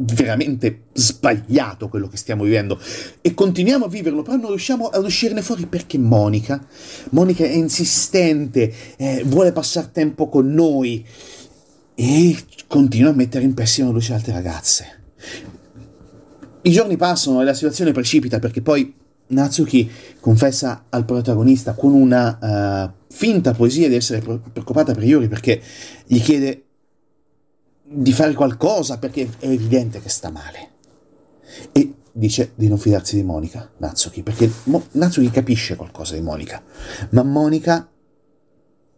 veramente 0.06 0.86
sbagliato 0.94 1.88
quello 1.88 2.08
che 2.08 2.18
stiamo 2.18 2.44
vivendo 2.44 2.80
e 3.22 3.34
continuiamo 3.34 3.86
a 3.86 3.88
viverlo, 3.88 4.22
però 4.22 4.38
non 4.38 4.50
riusciamo 4.50 4.88
ad 4.88 5.04
uscirne 5.04 5.42
fuori 5.42 5.66
perché 5.66 5.98
Monica, 5.98 6.66
Monica 7.12 7.44
è 7.44 7.54
insistente, 7.54 8.74
eh, 8.98 9.24
vuole 9.26 9.52
passare 9.52 9.90
tempo 9.92 10.30
con 10.30 10.52
noi 10.54 11.06
e 11.96 12.38
continua 12.68 13.12
a 13.12 13.14
mettere 13.14 13.46
in 13.46 13.54
pessima 13.54 13.90
luce 13.90 14.14
altre 14.14 14.34
ragazze. 14.34 15.02
I 16.62 16.72
giorni 16.72 16.98
passano 16.98 17.42
e 17.42 17.46
la 17.46 17.54
situazione 17.54 17.92
precipita 17.92 18.40
perché 18.40 18.62
poi 18.62 18.94
Natsuki 19.28 19.90
confessa 20.20 20.86
al 20.90 21.06
protagonista 21.06 21.74
con 21.74 21.94
una 21.94 22.38
uh, 22.88 22.92
finta 23.14 23.54
poesia 23.54 23.88
di 23.88 23.96
essere 23.96 24.22
preoccupata 24.22 24.94
per 24.94 25.04
Yuri 25.04 25.28
perché 25.28 25.62
gli 26.06 26.20
chiede 26.20 26.64
di 27.94 28.12
fare 28.12 28.34
qualcosa 28.34 28.98
perché 28.98 29.30
è 29.40 29.48
evidente 29.48 30.02
che 30.02 30.10
sta 30.10 30.30
male. 30.30 30.70
E 31.72 31.94
dice 32.12 32.52
di 32.56 32.68
non 32.68 32.78
fidarsi 32.78 33.16
di 33.16 33.24
Monica, 33.24 33.70
Natsuki, 33.78 34.24
perché 34.24 34.50
Mo- 34.66 34.86
Natsuki 34.92 35.30
capisce 35.30 35.76
qualcosa 35.76 36.16
di 36.16 36.22
Monica, 36.22 36.62
ma 37.10 37.24
Monica 37.24 37.90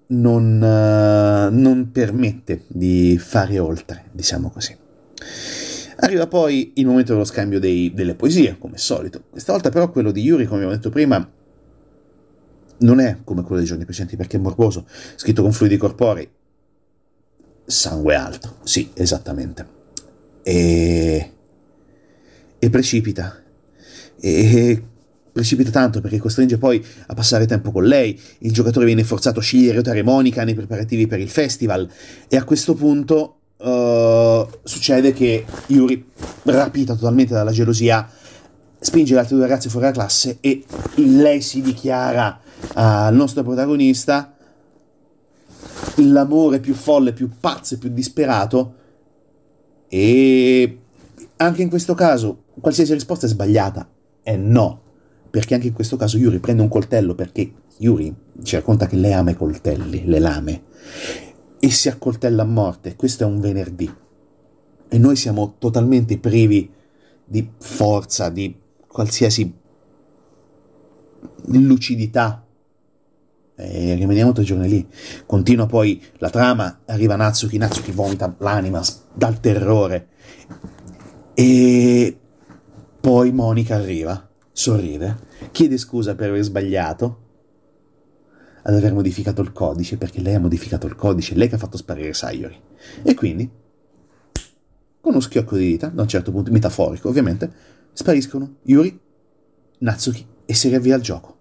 non, 0.07 0.55
uh, 0.61 1.53
non 1.53 1.89
permette 1.91 2.63
di 2.67 3.17
fare 3.17 3.57
oltre, 3.59 4.05
diciamo 4.11 4.49
così. 4.49 4.77
Arriva 5.97 6.27
poi 6.27 6.73
il 6.75 6.85
momento 6.85 7.13
dello 7.13 7.25
scambio 7.25 7.59
dei, 7.59 7.93
delle 7.93 8.15
poesie, 8.15 8.57
come 8.57 8.77
solito. 8.77 9.23
Questa 9.29 9.53
volta 9.53 9.69
però 9.69 9.89
quello 9.89 10.11
di 10.11 10.21
Yuri, 10.21 10.45
come 10.45 10.57
abbiamo 10.57 10.75
detto 10.75 10.89
prima, 10.89 11.31
non 12.77 12.99
è 12.99 13.19
come 13.23 13.41
quello 13.43 13.57
dei 13.57 13.65
giorni 13.65 13.85
precedenti 13.85 14.17
perché 14.17 14.35
è 14.35 14.39
morboso, 14.39 14.85
scritto 15.15 15.41
con 15.41 15.53
fluidi 15.53 15.77
corporei, 15.77 16.29
sangue 17.65 18.15
alto, 18.15 18.57
sì, 18.63 18.91
esattamente. 18.93 19.67
E, 20.43 21.31
e 22.59 22.69
precipita. 22.69 23.41
E 24.19 24.83
precipita 25.31 25.69
tanto 25.69 25.99
perché 25.99 26.17
costringe 26.17 26.57
poi 26.57 26.83
a 27.07 27.13
passare 27.13 27.45
tempo 27.45 27.71
con 27.71 27.83
lei. 27.83 28.19
Il 28.39 28.53
giocatore 28.53 28.85
viene 28.85 29.03
forzato 29.03 29.39
a 29.39 29.41
scegliere 29.41 29.73
ruotare 29.73 30.03
Monica 30.03 30.43
nei 30.43 30.53
preparativi 30.53 31.07
per 31.07 31.19
il 31.19 31.29
festival. 31.29 31.89
E 32.27 32.37
a 32.37 32.43
questo 32.43 32.73
punto 32.73 33.39
uh, 33.57 34.47
succede 34.63 35.11
che 35.11 35.45
Yuri, 35.67 36.05
rapita 36.43 36.95
totalmente 36.95 37.33
dalla 37.33 37.51
gelosia, 37.51 38.09
spinge 38.79 39.13
le 39.13 39.19
altre 39.19 39.35
due 39.35 39.45
ragazze 39.45 39.69
fuori 39.69 39.85
dalla 39.87 39.97
classe 39.97 40.37
e 40.41 40.63
lei 40.95 41.41
si 41.41 41.61
dichiara 41.61 42.39
al 42.73 43.13
nostro 43.15 43.43
protagonista 43.43 44.34
l'amore 45.97 46.59
più 46.59 46.73
folle, 46.73 47.13
più 47.13 47.29
pazzo 47.39 47.75
e 47.75 47.77
più 47.77 47.89
disperato. 47.89 48.73
E 49.87 50.79
anche 51.37 51.61
in 51.61 51.69
questo 51.69 51.93
caso, 51.93 52.43
qualsiasi 52.59 52.93
risposta 52.93 53.25
è 53.25 53.29
sbagliata. 53.29 53.89
È 54.21 54.35
no. 54.35 54.81
Perché 55.29 55.53
anche 55.53 55.67
in 55.67 55.73
questo 55.73 55.97
caso 55.97 56.17
Yuri 56.17 56.39
prende 56.39 56.61
un 56.61 56.69
coltello 56.69 57.13
perché 57.13 57.51
Yuri 57.77 58.13
ci 58.41 58.55
racconta 58.55 58.87
che 58.87 58.95
lei 58.95 59.11
ama 59.11 59.31
i 59.31 59.35
coltelli, 59.35 60.05
le 60.05 60.19
lame, 60.19 60.63
e 61.59 61.69
si 61.69 61.89
accoltella 61.89 62.43
a 62.43 62.45
morte. 62.45 62.95
Questo 62.95 63.23
è 63.23 63.27
un 63.27 63.39
venerdì. 63.39 63.93
E 64.87 64.97
noi 64.97 65.15
siamo 65.17 65.55
totalmente 65.57 66.17
privi 66.19 66.71
di 67.25 67.49
forza, 67.57 68.29
di 68.29 68.55
qualsiasi 68.87 69.53
lucidità 71.47 72.44
e 73.55 73.95
rimaniamo 73.95 74.33
tre 74.33 74.43
giorni 74.43 74.67
lì. 74.67 74.87
Continua 75.25 75.65
poi 75.65 76.03
la 76.17 76.29
trama, 76.29 76.81
arriva 76.85 77.15
Natsuki, 77.15 77.57
Natsuki 77.57 77.91
vomita 77.91 78.35
l'anima 78.39 78.81
dal 79.13 79.39
terrore. 79.39 80.09
E 81.33 82.19
poi 82.99 83.31
Monica 83.31 83.75
arriva, 83.75 84.29
sorride, 84.51 85.17
chiede 85.51 85.77
scusa 85.77 86.15
per 86.15 86.29
aver 86.29 86.43
sbagliato, 86.43 87.21
ad 88.63 88.73
aver 88.73 88.93
modificato 88.93 89.41
il 89.41 89.51
codice, 89.51 89.97
perché 89.97 90.21
lei 90.21 90.35
ha 90.35 90.39
modificato 90.39 90.87
il 90.87 90.95
codice, 90.95 91.35
lei 91.35 91.47
che 91.47 91.55
ha 91.55 91.59
fatto 91.59 91.77
sparire 91.77 92.13
Sayori. 92.13 92.59
E 93.03 93.13
quindi, 93.13 93.49
con 94.99 95.13
uno 95.13 95.21
schiocco 95.21 95.55
di 95.55 95.67
dita, 95.67 95.87
da 95.87 96.01
un 96.01 96.07
certo 96.07 96.31
punto, 96.31 96.51
metaforico 96.51 97.09
ovviamente, 97.09 97.51
spariscono 97.93 98.55
Yuri, 98.63 98.99
Natsuki 99.79 100.25
e 100.45 100.53
si 100.53 100.69
riavvia 100.69 100.95
il 100.95 101.01
gioco. 101.01 101.37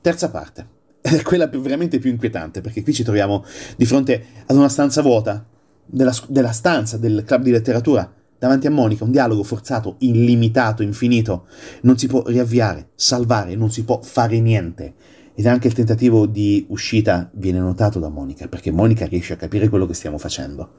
Terza 0.00 0.30
parte 0.30 0.78
è 1.00 1.22
quella 1.22 1.46
veramente 1.46 1.98
più 1.98 2.10
inquietante, 2.10 2.60
perché 2.60 2.82
qui 2.82 2.92
ci 2.92 3.02
troviamo 3.02 3.44
di 3.76 3.86
fronte 3.86 4.24
ad 4.46 4.56
una 4.56 4.68
stanza 4.68 5.02
vuota, 5.02 5.46
della, 5.84 6.14
della 6.28 6.52
stanza 6.52 6.96
del 6.96 7.24
club 7.24 7.42
di 7.42 7.50
letteratura, 7.50 8.12
davanti 8.38 8.66
a 8.66 8.70
Monica, 8.70 9.04
un 9.04 9.10
dialogo 9.10 9.42
forzato, 9.42 9.96
illimitato, 9.98 10.82
infinito, 10.82 11.46
non 11.82 11.98
si 11.98 12.06
può 12.06 12.22
riavviare, 12.26 12.90
salvare, 12.94 13.54
non 13.54 13.70
si 13.70 13.84
può 13.84 14.00
fare 14.02 14.40
niente. 14.40 14.94
Ed 15.34 15.46
anche 15.46 15.68
il 15.68 15.74
tentativo 15.74 16.26
di 16.26 16.66
uscita 16.68 17.30
viene 17.34 17.60
notato 17.60 17.98
da 17.98 18.08
Monica, 18.08 18.46
perché 18.48 18.70
Monica 18.70 19.06
riesce 19.06 19.32
a 19.32 19.36
capire 19.36 19.68
quello 19.68 19.86
che 19.86 19.94
stiamo 19.94 20.18
facendo. 20.18 20.74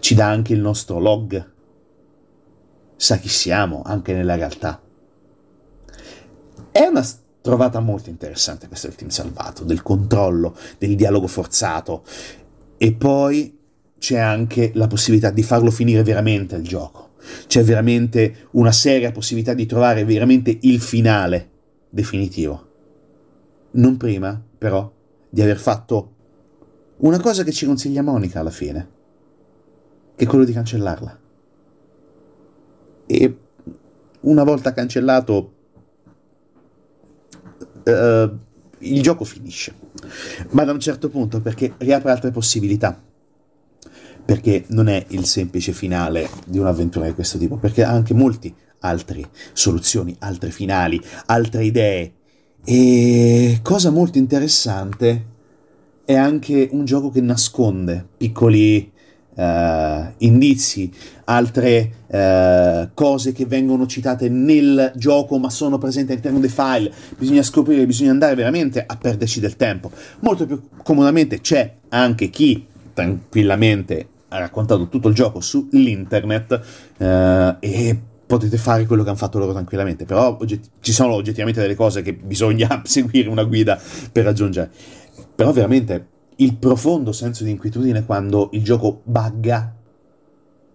Ci 0.00 0.14
dà 0.14 0.28
anche 0.28 0.52
il 0.52 0.60
nostro 0.60 0.98
log, 0.98 1.52
sa 2.96 3.16
chi 3.16 3.28
siamo, 3.28 3.82
anche 3.84 4.14
nella 4.14 4.34
realtà. 4.34 4.80
È 6.70 6.86
una 6.86 7.02
storia 7.02 7.27
trovata 7.40 7.80
molto 7.80 8.10
interessante 8.10 8.68
questo 8.68 8.88
del 8.88 8.96
team 8.96 9.10
salvato, 9.10 9.64
del 9.64 9.82
controllo, 9.82 10.56
del 10.78 10.96
dialogo 10.96 11.26
forzato 11.26 12.04
e 12.76 12.92
poi 12.92 13.56
c'è 13.98 14.18
anche 14.18 14.70
la 14.74 14.86
possibilità 14.86 15.30
di 15.30 15.42
farlo 15.42 15.70
finire 15.70 16.02
veramente 16.02 16.56
il 16.56 16.62
gioco. 16.62 17.06
c'è 17.46 17.62
veramente 17.62 18.48
una 18.52 18.72
seria 18.72 19.12
possibilità 19.12 19.52
di 19.52 19.66
trovare 19.66 20.04
veramente 20.04 20.56
il 20.62 20.80
finale 20.80 21.50
definitivo. 21.90 22.66
Non 23.72 23.96
prima, 23.96 24.40
però, 24.56 24.90
di 25.28 25.42
aver 25.42 25.58
fatto 25.58 26.14
una 26.98 27.20
cosa 27.20 27.44
che 27.44 27.52
ci 27.52 27.66
consiglia 27.66 28.02
Monica 28.02 28.40
alla 28.40 28.50
fine, 28.50 28.88
che 30.16 30.24
è 30.24 30.26
quello 30.28 30.44
di 30.44 30.52
cancellarla. 30.52 31.20
E 33.06 33.38
una 34.20 34.44
volta 34.44 34.72
cancellato, 34.72 35.52
uh, 37.88 38.38
il 38.80 39.02
gioco 39.02 39.24
finisce. 39.24 39.74
Ma 40.50 40.64
da 40.64 40.72
un 40.72 40.80
certo 40.80 41.08
punto, 41.08 41.40
perché 41.40 41.74
riapre 41.78 42.10
altre 42.10 42.30
possibilità. 42.30 43.00
Perché 44.24 44.64
non 44.68 44.88
è 44.88 45.04
il 45.08 45.24
semplice 45.24 45.72
finale 45.72 46.28
di 46.46 46.58
un'avventura 46.58 47.06
di 47.06 47.14
questo 47.14 47.38
tipo, 47.38 47.56
perché 47.56 47.82
ha 47.82 47.90
anche 47.90 48.14
molte 48.14 48.52
altre 48.80 49.30
soluzioni, 49.52 50.14
altre 50.20 50.50
finali, 50.50 51.00
altre 51.26 51.64
idee. 51.64 52.12
E 52.64 53.60
cosa 53.62 53.90
molto 53.90 54.18
interessante 54.18 55.36
è 56.04 56.14
anche 56.14 56.68
un 56.72 56.84
gioco 56.84 57.10
che 57.10 57.20
nasconde 57.20 58.06
piccoli 58.16 58.92
uh, 59.38 60.12
indizi, 60.18 60.90
altre 61.24 61.92
uh, 62.06 62.88
cose 62.94 63.32
che 63.32 63.46
vengono 63.46 63.86
citate 63.86 64.28
nel 64.28 64.92
gioco 64.96 65.38
ma 65.38 65.50
sono 65.50 65.78
presenti 65.78 66.12
all'interno 66.12 66.40
dei 66.40 66.50
file. 66.50 66.92
Bisogna 67.16 67.42
scoprire, 67.42 67.86
bisogna 67.86 68.10
andare 68.10 68.34
veramente 68.34 68.84
a 68.84 68.96
perderci 68.96 69.40
del 69.40 69.56
tempo. 69.56 69.90
Molto 70.20 70.46
più 70.46 70.60
comodamente 70.82 71.40
c'è 71.40 71.74
anche 71.88 72.28
chi 72.30 72.66
tranquillamente 72.92 74.08
ha 74.28 74.38
raccontato 74.38 74.88
tutto 74.88 75.08
il 75.08 75.14
gioco 75.14 75.40
sull'internet 75.40 76.60
uh, 76.98 77.56
e 77.60 77.98
potete 78.26 78.58
fare 78.58 78.84
quello 78.84 79.02
che 79.02 79.08
hanno 79.08 79.18
fatto 79.18 79.38
loro 79.38 79.52
tranquillamente, 79.52 80.04
però 80.04 80.36
ogget- 80.38 80.68
ci 80.80 80.92
sono 80.92 81.14
oggettivamente 81.14 81.62
delle 81.62 81.74
cose 81.74 82.02
che 82.02 82.12
bisogna 82.12 82.82
seguire 82.84 83.28
una 83.28 83.44
guida 83.44 83.80
per 84.12 84.24
raggiungere. 84.24 84.70
Però 85.34 85.52
veramente 85.52 86.04
il 86.40 86.56
profondo 86.56 87.12
senso 87.12 87.44
di 87.44 87.50
inquietudine 87.50 88.04
quando 88.04 88.50
il 88.52 88.62
gioco 88.62 89.00
bugga 89.04 89.74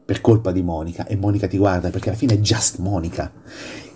per 0.06 0.20
colpa 0.20 0.52
di 0.52 0.62
Monica 0.62 1.06
e 1.08 1.16
Monica 1.16 1.48
ti 1.48 1.58
guarda 1.58 1.90
perché 1.90 2.10
alla 2.10 2.18
fine 2.18 2.34
è 2.34 2.40
just 2.40 2.80
Monica. 2.80 3.32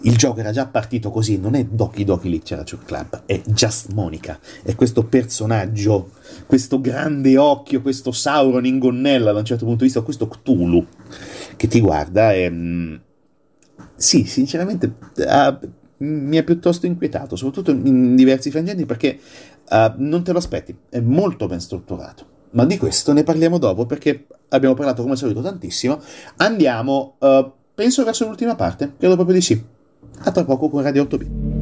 Il 0.01 0.15
gioco 0.15 0.39
era 0.39 0.51
già 0.51 0.67
partito 0.67 1.09
così, 1.09 1.37
non 1.37 1.55
è 1.55 1.65
Doki 1.65 2.05
Doki 2.05 2.29
Literature 2.29 2.81
Club, 2.85 3.23
è 3.25 3.41
just 3.45 3.91
Monica. 3.91 4.39
È 4.63 4.75
questo 4.75 5.03
personaggio, 5.03 6.11
questo 6.45 6.79
grande 6.79 7.37
occhio, 7.37 7.81
questo 7.81 8.11
Sauron 8.11 8.65
in 8.65 8.79
gonnella 8.79 9.33
da 9.33 9.39
un 9.39 9.45
certo 9.45 9.65
punto 9.65 9.79
di 9.79 9.85
vista, 9.85 10.01
questo 10.01 10.27
Cthulhu 10.27 10.85
che 11.55 11.67
ti 11.67 11.81
guarda 11.81 12.33
e... 12.33 12.49
Mm, 12.49 12.95
sì, 13.95 14.25
sinceramente 14.25 14.93
uh, 15.17 15.67
mi 15.99 16.37
ha 16.37 16.43
piuttosto 16.43 16.85
inquietato, 16.85 17.35
soprattutto 17.35 17.71
in 17.71 18.15
diversi 18.15 18.51
frangenti 18.51 18.85
perché 18.85 19.19
uh, 19.69 19.93
non 19.97 20.23
te 20.23 20.31
lo 20.31 20.37
aspetti, 20.37 20.75
è 20.89 20.99
molto 20.99 21.47
ben 21.47 21.59
strutturato. 21.59 22.35
Ma 22.51 22.65
di 22.65 22.77
questo 22.77 23.13
ne 23.13 23.23
parliamo 23.23 23.57
dopo 23.57 23.85
perché 23.85 24.27
abbiamo 24.49 24.75
parlato 24.75 25.01
come 25.01 25.13
al 25.13 25.19
solito 25.19 25.41
tantissimo. 25.41 25.99
Andiamo, 26.37 27.15
uh, 27.19 27.51
penso 27.73 28.03
verso 28.03 28.25
l'ultima 28.25 28.55
parte, 28.55 28.93
credo 28.97 29.15
proprio 29.15 29.35
di 29.35 29.41
sì. 29.41 29.63
A 30.19 30.31
tra 30.31 30.43
poco 30.43 30.69
con 30.69 30.81
Radio 30.81 31.03
8 31.03 31.56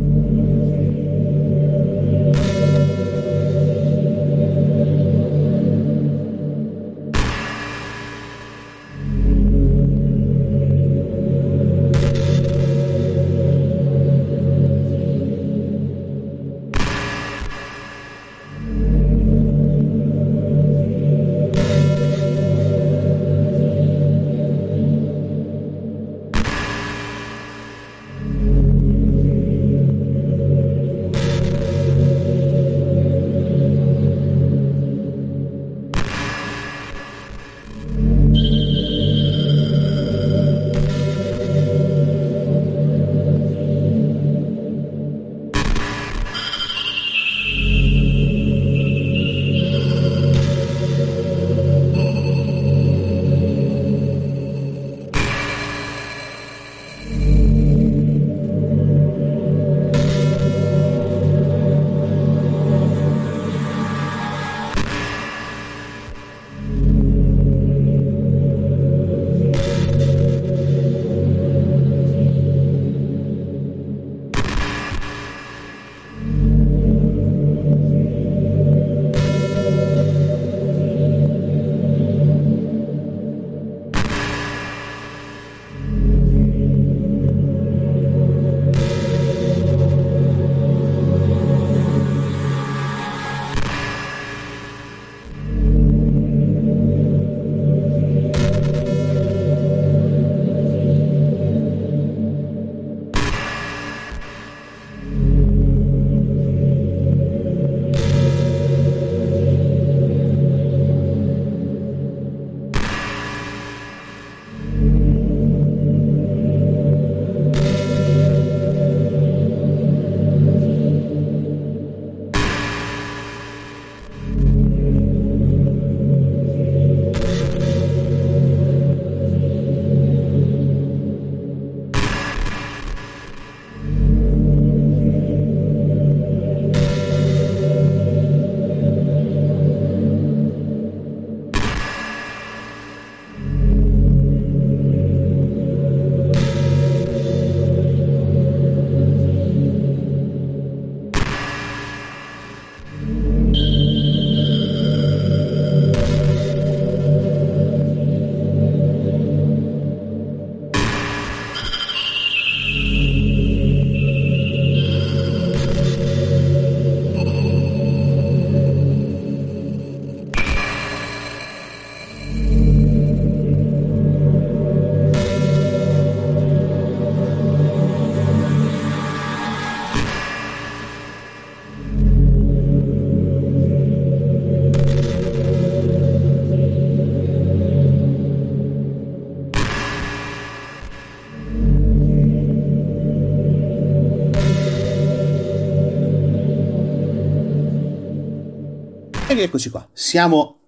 E 199.35 199.41
eccoci 199.41 199.69
qua, 199.69 199.85
siamo 199.91 200.59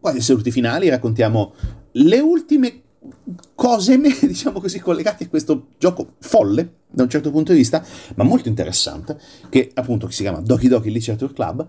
quasi 0.00 0.22
saluti 0.22 0.50
finali, 0.50 0.88
raccontiamo 0.88 1.52
le 1.92 2.20
ultime 2.20 2.80
cose, 3.54 4.00
diciamo 4.26 4.60
così, 4.60 4.80
collegate 4.80 5.24
a 5.24 5.28
questo 5.28 5.66
gioco 5.76 6.14
folle 6.20 6.76
da 6.88 7.02
un 7.02 7.10
certo 7.10 7.30
punto 7.30 7.52
di 7.52 7.58
vista, 7.58 7.84
ma 8.14 8.24
molto 8.24 8.48
interessante, 8.48 9.20
che 9.50 9.70
appunto 9.74 10.08
si 10.08 10.22
chiama 10.22 10.40
Doki 10.40 10.68
Doki 10.68 10.90
Literature 10.90 11.34
Club. 11.34 11.68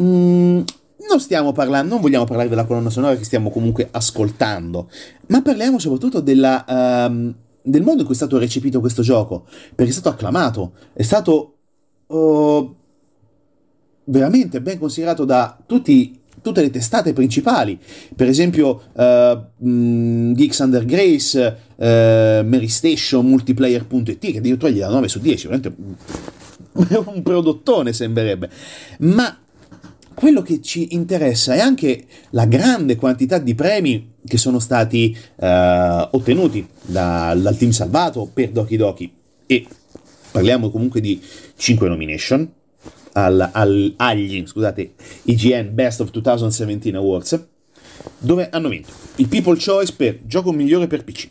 Mm, 0.00 0.60
non 1.08 1.18
stiamo 1.18 1.50
parlando, 1.50 1.94
non 1.94 2.02
vogliamo 2.02 2.24
parlare 2.24 2.48
della 2.48 2.64
colonna 2.64 2.90
sonora 2.90 3.16
che 3.16 3.24
stiamo 3.24 3.50
comunque 3.50 3.88
ascoltando, 3.90 4.88
ma 5.26 5.42
parliamo 5.42 5.80
soprattutto 5.80 6.20
della, 6.20 6.64
um, 7.08 7.34
del 7.62 7.82
modo 7.82 7.98
in 7.98 8.04
cui 8.04 8.14
è 8.14 8.16
stato 8.16 8.38
recepito 8.38 8.78
questo 8.78 9.02
gioco, 9.02 9.44
perché 9.74 9.90
è 9.90 9.94
stato 9.94 10.08
acclamato, 10.08 10.74
è 10.92 11.02
stato 11.02 11.56
uh, 12.06 12.76
veramente 14.06 14.60
ben 14.60 14.78
considerato 14.78 15.24
da 15.24 15.56
tutti 15.64 16.20
tutte 16.42 16.60
le 16.60 16.70
testate 16.70 17.12
principali, 17.12 17.76
per 18.14 18.28
esempio 18.28 18.82
uh, 18.92 20.32
Geeks 20.32 20.58
Under 20.58 20.84
Grace, 20.84 21.56
uh, 21.74 21.84
Mary 22.46 22.68
Station, 22.68 23.26
Multiplayer.it, 23.26 24.18
che 24.18 24.38
addirittura 24.38 24.70
gli 24.70 24.78
dà 24.78 24.88
9 24.88 25.08
su 25.08 25.18
10, 25.18 25.48
veramente 25.48 25.76
un 27.10 27.22
prodottone 27.22 27.92
sembrerebbe, 27.92 28.48
ma 28.98 29.36
quello 30.14 30.40
che 30.40 30.62
ci 30.62 30.94
interessa 30.94 31.54
è 31.54 31.58
anche 31.58 32.06
la 32.30 32.46
grande 32.46 32.94
quantità 32.94 33.38
di 33.38 33.54
premi 33.54 34.12
che 34.24 34.38
sono 34.38 34.60
stati 34.60 35.16
uh, 35.36 35.44
ottenuti 35.44 36.66
da, 36.82 37.36
dal 37.36 37.56
team 37.56 37.70
salvato 37.70 38.30
per 38.32 38.50
Doki 38.50 38.76
Doki. 38.76 39.12
E 39.46 39.66
parliamo 40.30 40.70
comunque 40.70 41.00
di 41.00 41.20
5 41.56 41.88
nomination 41.88 42.50
al, 43.16 43.50
al, 43.52 43.94
agli 43.96 44.46
scusate, 44.46 44.94
IGN 45.24 45.74
Best 45.74 46.00
of 46.00 46.10
2017 46.10 46.94
Awards 46.96 47.46
dove 48.18 48.48
hanno 48.50 48.68
vinto 48.68 48.90
il 49.16 49.28
People 49.28 49.58
Choice 49.58 49.94
per 49.94 50.20
gioco 50.26 50.52
migliore 50.52 50.86
per 50.86 51.02
PC 51.02 51.28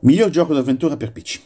miglior 0.00 0.30
gioco 0.30 0.54
d'avventura 0.54 0.96
per 0.96 1.12
PC 1.12 1.40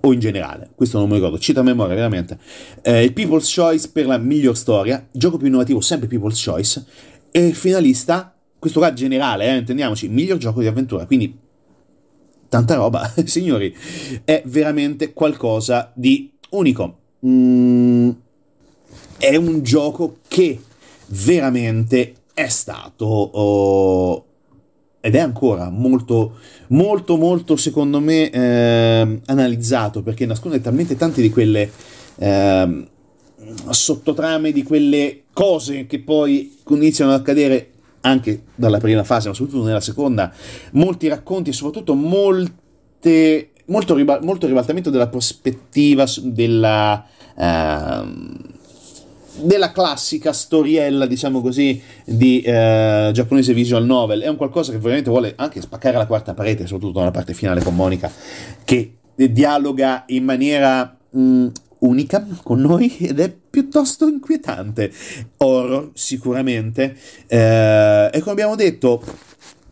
o 0.00 0.12
in 0.12 0.20
generale, 0.20 0.70
questo 0.76 0.98
non 0.98 1.08
mi 1.08 1.14
ricordo, 1.16 1.36
cita 1.36 1.60
a 1.60 1.62
memoria 1.64 1.96
veramente, 1.96 2.38
eh, 2.82 3.02
il 3.02 3.12
People's 3.12 3.52
Choice 3.52 3.88
per 3.88 4.06
la 4.06 4.18
miglior 4.18 4.56
storia, 4.56 5.04
gioco 5.10 5.36
più 5.36 5.48
innovativo 5.48 5.80
sempre 5.80 6.06
People's 6.06 6.40
Choice, 6.40 6.84
e 7.32 7.52
finalista, 7.52 8.32
questo 8.56 8.78
qua 8.78 8.92
generale, 8.92 9.48
eh, 9.48 9.56
intendiamoci, 9.56 10.06
miglior 10.06 10.38
gioco 10.38 10.60
di 10.60 10.68
avventura, 10.68 11.06
quindi 11.06 11.36
tanta 12.48 12.76
roba, 12.76 13.12
signori, 13.24 13.74
è 14.22 14.42
veramente 14.46 15.12
qualcosa 15.12 15.90
di 15.92 16.32
unico. 16.50 16.98
Mm, 17.26 18.10
è 19.18 19.36
un 19.36 19.62
gioco 19.62 20.18
che 20.28 20.60
veramente 21.08 22.14
è 22.34 22.48
stato 22.48 23.04
oh, 23.06 24.24
ed 25.00 25.14
è 25.14 25.20
ancora 25.20 25.70
molto, 25.70 26.34
molto, 26.68 27.16
molto, 27.16 27.56
secondo 27.56 28.00
me, 28.00 28.28
eh, 28.30 29.20
analizzato 29.26 30.02
perché 30.02 30.26
nasconde 30.26 30.60
talmente 30.60 30.96
tante 30.96 31.22
di 31.22 31.30
quelle 31.30 31.70
eh, 32.16 32.86
sottotrame, 33.70 34.52
di 34.52 34.62
quelle 34.64 35.22
cose 35.32 35.86
che 35.86 36.00
poi 36.00 36.56
iniziano 36.70 37.12
ad 37.12 37.20
accadere 37.20 37.70
anche 38.00 38.42
dalla 38.54 38.78
prima 38.78 39.04
fase, 39.04 39.28
ma 39.28 39.34
soprattutto 39.34 39.64
nella 39.64 39.80
seconda, 39.80 40.32
molti 40.72 41.08
racconti 41.08 41.50
e 41.50 41.52
soprattutto 41.52 41.94
molte, 41.94 43.50
molto, 43.66 43.94
riba- 43.94 44.20
molto 44.22 44.46
ribaltamento 44.46 44.90
della 44.90 45.08
prospettiva 45.08 46.04
della... 46.22 47.06
Uh, 47.36 48.54
della 49.40 49.72
classica 49.72 50.32
storiella, 50.32 51.06
diciamo 51.06 51.40
così, 51.40 51.80
di 52.04 52.40
eh, 52.40 53.10
giapponese 53.12 53.52
visual 53.52 53.84
novel. 53.84 54.20
È 54.20 54.28
un 54.28 54.36
qualcosa 54.36 54.72
che 54.72 54.78
veramente 54.78 55.10
vuole 55.10 55.34
anche 55.36 55.60
spaccare 55.60 55.96
la 55.96 56.06
quarta 56.06 56.34
parete, 56.34 56.66
soprattutto 56.66 56.98
nella 56.98 57.10
parte 57.10 57.34
finale 57.34 57.62
con 57.62 57.74
Monica, 57.74 58.10
che 58.64 58.96
dialoga 59.14 60.04
in 60.08 60.24
maniera 60.24 60.96
mh, 61.10 61.20
mm, 61.20 61.46
unica 61.80 62.26
con 62.42 62.60
noi 62.60 62.96
ed 62.98 63.20
è 63.20 63.32
piuttosto 63.50 64.06
inquietante. 64.06 64.92
Horror, 65.38 65.90
sicuramente. 65.94 66.96
Eh, 67.26 68.10
e 68.12 68.20
come 68.20 68.32
abbiamo 68.32 68.56
detto, 68.56 69.02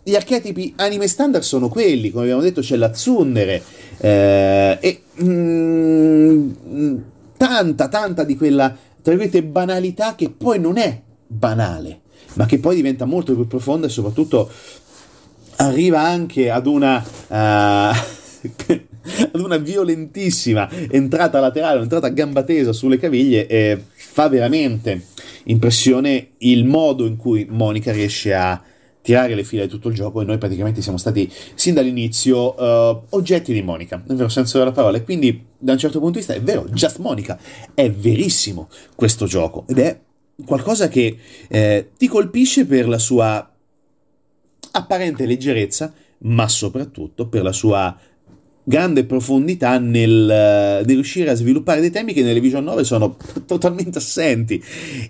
gli 0.02 0.14
archetipi 0.14 0.74
anime 0.76 1.08
standard 1.08 1.42
sono 1.42 1.68
quelli, 1.68 2.10
come 2.10 2.24
abbiamo 2.24 2.42
detto 2.42 2.60
c'è 2.60 2.76
la 2.76 2.90
Tsundere 2.90 3.62
eh, 3.98 4.78
e 4.78 5.02
mm, 5.22 6.96
tanta, 7.38 7.88
tanta 7.88 8.24
di 8.24 8.36
quella 8.36 8.76
tra 9.04 9.14
virgolette, 9.14 9.42
banalità 9.42 10.14
che 10.14 10.30
poi 10.30 10.58
non 10.58 10.78
è 10.78 10.98
banale, 11.26 12.00
ma 12.36 12.46
che 12.46 12.58
poi 12.58 12.74
diventa 12.74 13.04
molto 13.04 13.34
più 13.34 13.46
profonda 13.46 13.86
e 13.86 13.90
soprattutto 13.90 14.50
arriva 15.56 16.00
anche 16.00 16.48
ad 16.50 16.66
una... 16.66 17.04
Uh, 17.28 17.96
ad 19.32 19.40
una 19.40 19.58
violentissima 19.58 20.66
entrata 20.90 21.38
laterale, 21.38 21.76
un'entrata 21.76 22.06
a 22.06 22.10
gamba 22.10 22.42
tesa 22.44 22.72
sulle 22.72 22.96
caviglie 22.96 23.46
e 23.46 23.78
fa 23.92 24.30
veramente 24.30 25.08
impressione 25.44 26.28
il 26.38 26.64
modo 26.64 27.04
in 27.04 27.16
cui 27.16 27.46
Monica 27.50 27.92
riesce 27.92 28.32
a 28.32 28.62
tirare 29.04 29.34
le 29.34 29.44
fila 29.44 29.64
di 29.64 29.68
tutto 29.68 29.88
il 29.88 29.94
gioco 29.94 30.22
e 30.22 30.24
noi 30.24 30.38
praticamente 30.38 30.80
siamo 30.80 30.96
stati 30.96 31.30
sin 31.54 31.74
dall'inizio 31.74 32.54
uh, 32.58 33.02
oggetti 33.10 33.52
di 33.52 33.60
Monica, 33.60 34.02
nel 34.06 34.16
vero 34.16 34.30
senso 34.30 34.56
della 34.56 34.72
parola. 34.72 34.96
E 34.96 35.04
quindi 35.04 35.44
da 35.58 35.72
un 35.72 35.78
certo 35.78 35.98
punto 35.98 36.18
di 36.18 36.24
vista 36.24 36.32
è 36.32 36.40
vero, 36.40 36.64
Just 36.70 37.00
Monica, 37.00 37.38
è 37.74 37.90
verissimo 37.90 38.70
questo 38.94 39.26
gioco 39.26 39.66
ed 39.68 39.78
è 39.78 40.00
qualcosa 40.46 40.88
che 40.88 41.18
eh, 41.48 41.90
ti 41.98 42.08
colpisce 42.08 42.64
per 42.64 42.88
la 42.88 42.98
sua 42.98 43.46
apparente 44.72 45.26
leggerezza, 45.26 45.92
ma 46.20 46.48
soprattutto 46.48 47.28
per 47.28 47.42
la 47.42 47.52
sua 47.52 47.94
grande 48.64 49.04
profondità 49.04 49.78
nel, 49.78 50.08
nel, 50.08 50.84
riuscire 50.86 51.30
a 51.30 51.34
sviluppare 51.34 51.80
dei 51.80 51.90
temi 51.90 52.14
che 52.14 52.22
nelle 52.22 52.40
Vision 52.40 52.64
9 52.64 52.82
sono 52.82 53.16
totalmente 53.46 53.98
assenti 53.98 54.62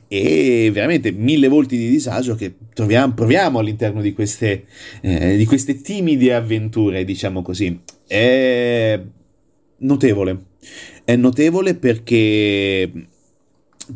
e 0.08 0.70
veramente 0.72 1.12
mille 1.12 1.46
volti 1.48 1.76
di 1.76 1.88
disagio 1.88 2.34
che 2.34 2.54
troviamo, 2.74 3.14
proviamo 3.14 3.60
all'interno 3.60 4.00
di 4.00 4.12
queste, 4.12 4.64
eh, 5.00 5.36
di 5.36 5.46
queste 5.46 5.80
timide 5.80 6.34
avventure, 6.34 7.04
diciamo 7.04 7.42
così. 7.42 7.80
È 8.06 9.00
notevole, 9.76 10.44
è 11.04 11.16
notevole 11.16 11.74
perché 11.76 12.90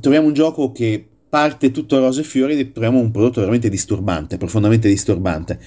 troviamo 0.01 0.29
un 0.29 0.35
gioco 0.35 0.71
che 0.71 1.05
parte 1.29 1.71
tutto 1.73 1.99
rose 1.99 2.21
e 2.21 2.25
fiori 2.25 2.59
e 2.59 2.73
troviamo 2.73 3.01
un 3.01 3.11
prodotto 3.11 3.41
veramente 3.41 3.69
disturbante, 3.69 4.39
profondamente 4.39 4.89
disturbante. 4.89 5.59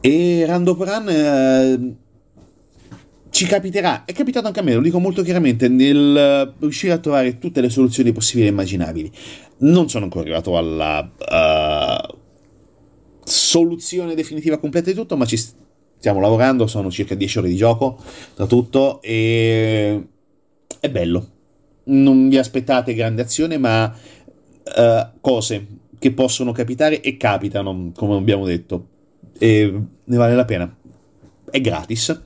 E 0.00 0.44
Rando 0.44 0.76
Run... 0.78 1.08
Eh, 1.08 2.04
ci 3.36 3.44
capiterà, 3.44 4.06
è 4.06 4.14
capitato 4.14 4.46
anche 4.46 4.60
a 4.60 4.62
me, 4.62 4.72
lo 4.72 4.80
dico 4.80 4.98
molto 4.98 5.20
chiaramente, 5.20 5.68
nel 5.68 6.16
eh, 6.16 6.54
riuscire 6.58 6.94
a 6.94 6.96
trovare 6.96 7.36
tutte 7.36 7.60
le 7.60 7.68
soluzioni 7.68 8.10
possibili 8.10 8.46
e 8.46 8.50
immaginabili. 8.50 9.12
Non 9.58 9.90
sono 9.90 10.04
ancora 10.04 10.22
arrivato 10.24 10.56
alla 10.56 11.00
uh, 11.02 12.16
soluzione 13.22 14.14
definitiva 14.14 14.56
completa 14.56 14.88
di 14.88 14.96
tutto, 14.96 15.18
ma 15.18 15.26
ci 15.26 15.36
stiamo 15.36 16.18
lavorando, 16.18 16.66
sono 16.66 16.90
circa 16.90 17.14
10 17.14 17.38
ore 17.40 17.48
di 17.48 17.56
gioco 17.56 17.98
tra 18.34 18.46
tutto 18.46 19.02
e 19.02 20.02
è 20.80 20.88
bello. 20.88 21.28
Non 21.84 22.30
vi 22.30 22.38
aspettate 22.38 22.94
grande 22.94 23.20
azione, 23.20 23.58
ma 23.58 23.84
uh, 23.84 25.08
cose 25.20 25.66
che 25.98 26.10
possono 26.12 26.52
capitare 26.52 27.02
e 27.02 27.18
capitano, 27.18 27.92
come 27.94 28.16
abbiamo 28.16 28.46
detto, 28.46 28.86
e 29.38 29.78
ne 30.04 30.16
vale 30.16 30.34
la 30.34 30.46
pena 30.46 30.74
è 31.50 31.60
gratis, 31.60 32.22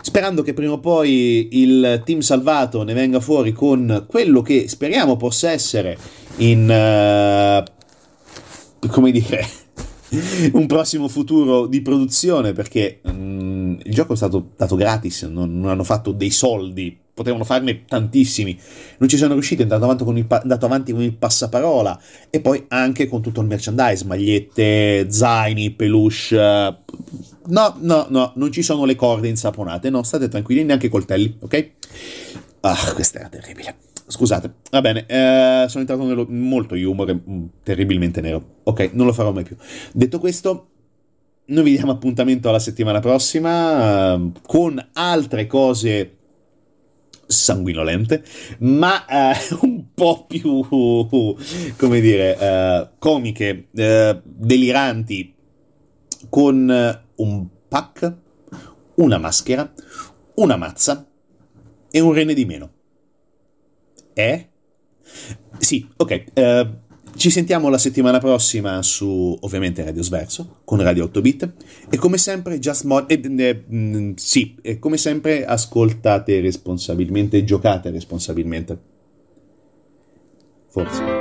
sperando 0.00 0.42
che 0.42 0.54
prima 0.54 0.72
o 0.72 0.80
poi 0.80 1.48
il 1.52 2.02
team 2.04 2.20
salvato 2.20 2.82
ne 2.82 2.94
venga 2.94 3.20
fuori 3.20 3.52
con 3.52 4.04
quello 4.08 4.42
che 4.42 4.68
speriamo 4.68 5.16
possa 5.16 5.50
essere 5.50 5.96
in... 6.36 6.68
Uh, 6.68 7.72
come 8.88 9.10
dire 9.10 9.46
un 10.52 10.66
prossimo 10.66 11.08
futuro 11.08 11.66
di 11.66 11.82
produzione 11.82 12.52
perché 12.52 13.00
um, 13.04 13.78
il 13.82 13.92
gioco 13.92 14.12
è 14.12 14.16
stato 14.16 14.50
dato 14.56 14.76
gratis, 14.76 15.22
non, 15.22 15.58
non, 15.58 15.70
hanno 15.70 15.84
fatto 15.84 16.12
dei 16.12 16.30
soldi, 16.30 16.96
potevano 17.14 17.44
farne 17.44 17.84
tantissimi, 17.84 18.58
non 18.98 19.08
ci 19.08 19.16
sono 19.16 19.34
riusciti, 19.34 19.60
è 19.60 19.62
andato 19.62 19.84
avanti 19.84 20.04
con 20.04 20.18
il, 20.18 20.26
andato 20.28 20.66
avanti 20.66 20.92
con 20.92 21.02
il 21.02 21.14
passaparola 21.14 21.98
e 22.28 22.40
poi 22.40 22.64
anche 22.68 23.06
con 23.08 23.22
tutto 23.22 23.40
il 23.40 23.46
merchandise, 23.46 24.04
magliette, 24.04 25.06
zaini, 25.08 25.70
peluche. 25.70 26.02
No, 27.46 27.76
no, 27.78 28.06
no, 28.08 28.32
non 28.34 28.50
ci 28.50 28.62
sono 28.62 28.84
le 28.84 28.96
corde 28.96 29.28
insaponate, 29.28 29.90
no, 29.90 30.02
state 30.02 30.28
tranquilli, 30.28 30.64
neanche 30.64 30.88
coltelli, 30.88 31.36
ok? 31.40 31.70
Ah, 32.60 32.92
questa 32.94 33.20
era 33.20 33.28
terribile. 33.28 33.76
Scusate, 34.06 34.54
va 34.70 34.80
bene, 34.80 35.06
eh, 35.06 35.66
sono 35.68 35.80
entrato 35.80 36.04
nello, 36.04 36.26
molto 36.28 36.74
humor, 36.74 37.14
mm, 37.14 37.44
terribilmente 37.62 38.20
nero. 38.20 38.56
Ok, 38.64 38.90
non 38.92 39.06
lo 39.06 39.12
farò 39.12 39.32
mai 39.32 39.44
più. 39.44 39.56
Detto 39.92 40.18
questo, 40.18 40.68
noi 41.46 41.62
vi 41.62 41.76
diamo 41.76 41.92
appuntamento 41.92 42.48
alla 42.48 42.58
settimana 42.58 43.00
prossima 43.00 44.14
eh, 44.14 44.30
con 44.46 44.88
altre 44.94 45.46
cose 45.46 46.16
sanguinolente, 47.26 48.24
ma 48.60 49.04
eh, 49.06 49.36
un 49.62 49.92
po' 49.94 50.26
più, 50.26 50.66
come 51.76 52.00
dire, 52.00 52.38
eh, 52.38 52.88
comiche, 52.98 53.68
eh, 53.74 54.20
deliranti, 54.24 55.34
con 56.28 57.02
un 57.16 57.46
pack, 57.68 58.16
una 58.96 59.18
maschera, 59.18 59.72
una 60.34 60.56
mazza 60.56 61.06
e 61.90 62.00
un 62.00 62.12
rene 62.12 62.34
di 62.34 62.44
meno. 62.44 62.72
Eh? 64.14 64.48
Sì, 65.58 65.88
ok. 65.96 66.83
Ci 67.16 67.30
sentiamo 67.30 67.68
la 67.68 67.78
settimana 67.78 68.18
prossima 68.18 68.82
su 68.82 69.36
ovviamente 69.40 69.84
Radio 69.84 70.02
Sverso 70.02 70.56
con 70.64 70.82
Radio 70.82 71.04
8 71.04 71.20
bit 71.20 71.52
e 71.88 71.96
come 71.96 72.18
sempre 72.18 72.58
Just 72.58 72.84
Mod 72.84 73.10
eh, 73.10 73.20
eh, 73.38 73.64
mm, 73.72 74.12
sì, 74.16 74.56
e 74.60 74.78
come 74.78 74.96
sempre 74.96 75.44
ascoltate 75.44 76.40
responsabilmente 76.40 77.38
e 77.38 77.44
giocate 77.44 77.90
responsabilmente. 77.90 78.78
Forse. 80.68 81.13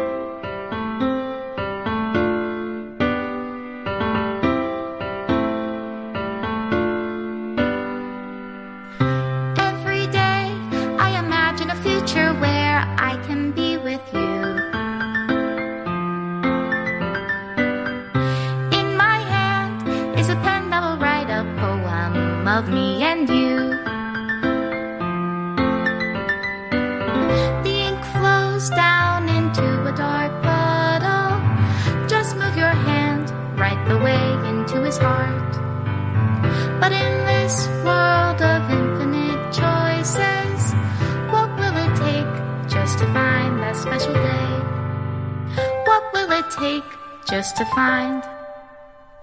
take 46.64 46.84
just 47.30 47.58
to 47.58 47.66
find 47.76 48.24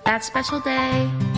that 0.05 0.23
special 0.23 0.61
day. 0.61 1.30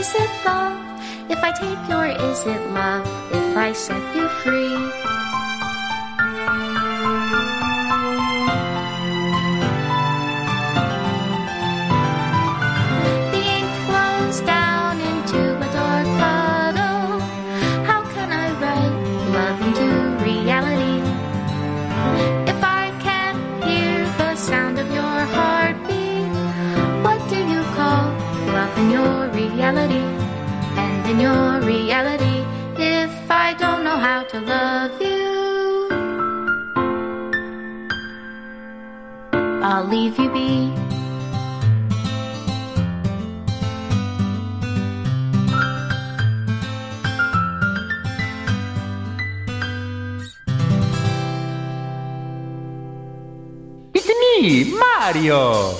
is 0.00 0.14
it 0.14 0.30
love? 0.46 0.80
If 1.30 1.44
I 1.44 1.52
take 1.52 1.82
your 1.90 2.06
is 2.06 2.46
it 2.46 2.62
love? 2.72 3.06
If 3.30 3.54
I 3.54 3.72
set 3.74 4.00
you 4.16 4.28
free? 4.40 5.29
to 34.30 34.40
love 34.42 35.02
you. 35.02 35.88
I'll 39.32 39.84
leave 39.88 40.16
you 40.20 40.30
be. 40.30 40.72
It's 53.94 54.06
me, 54.06 54.78
Mario! 54.78 55.79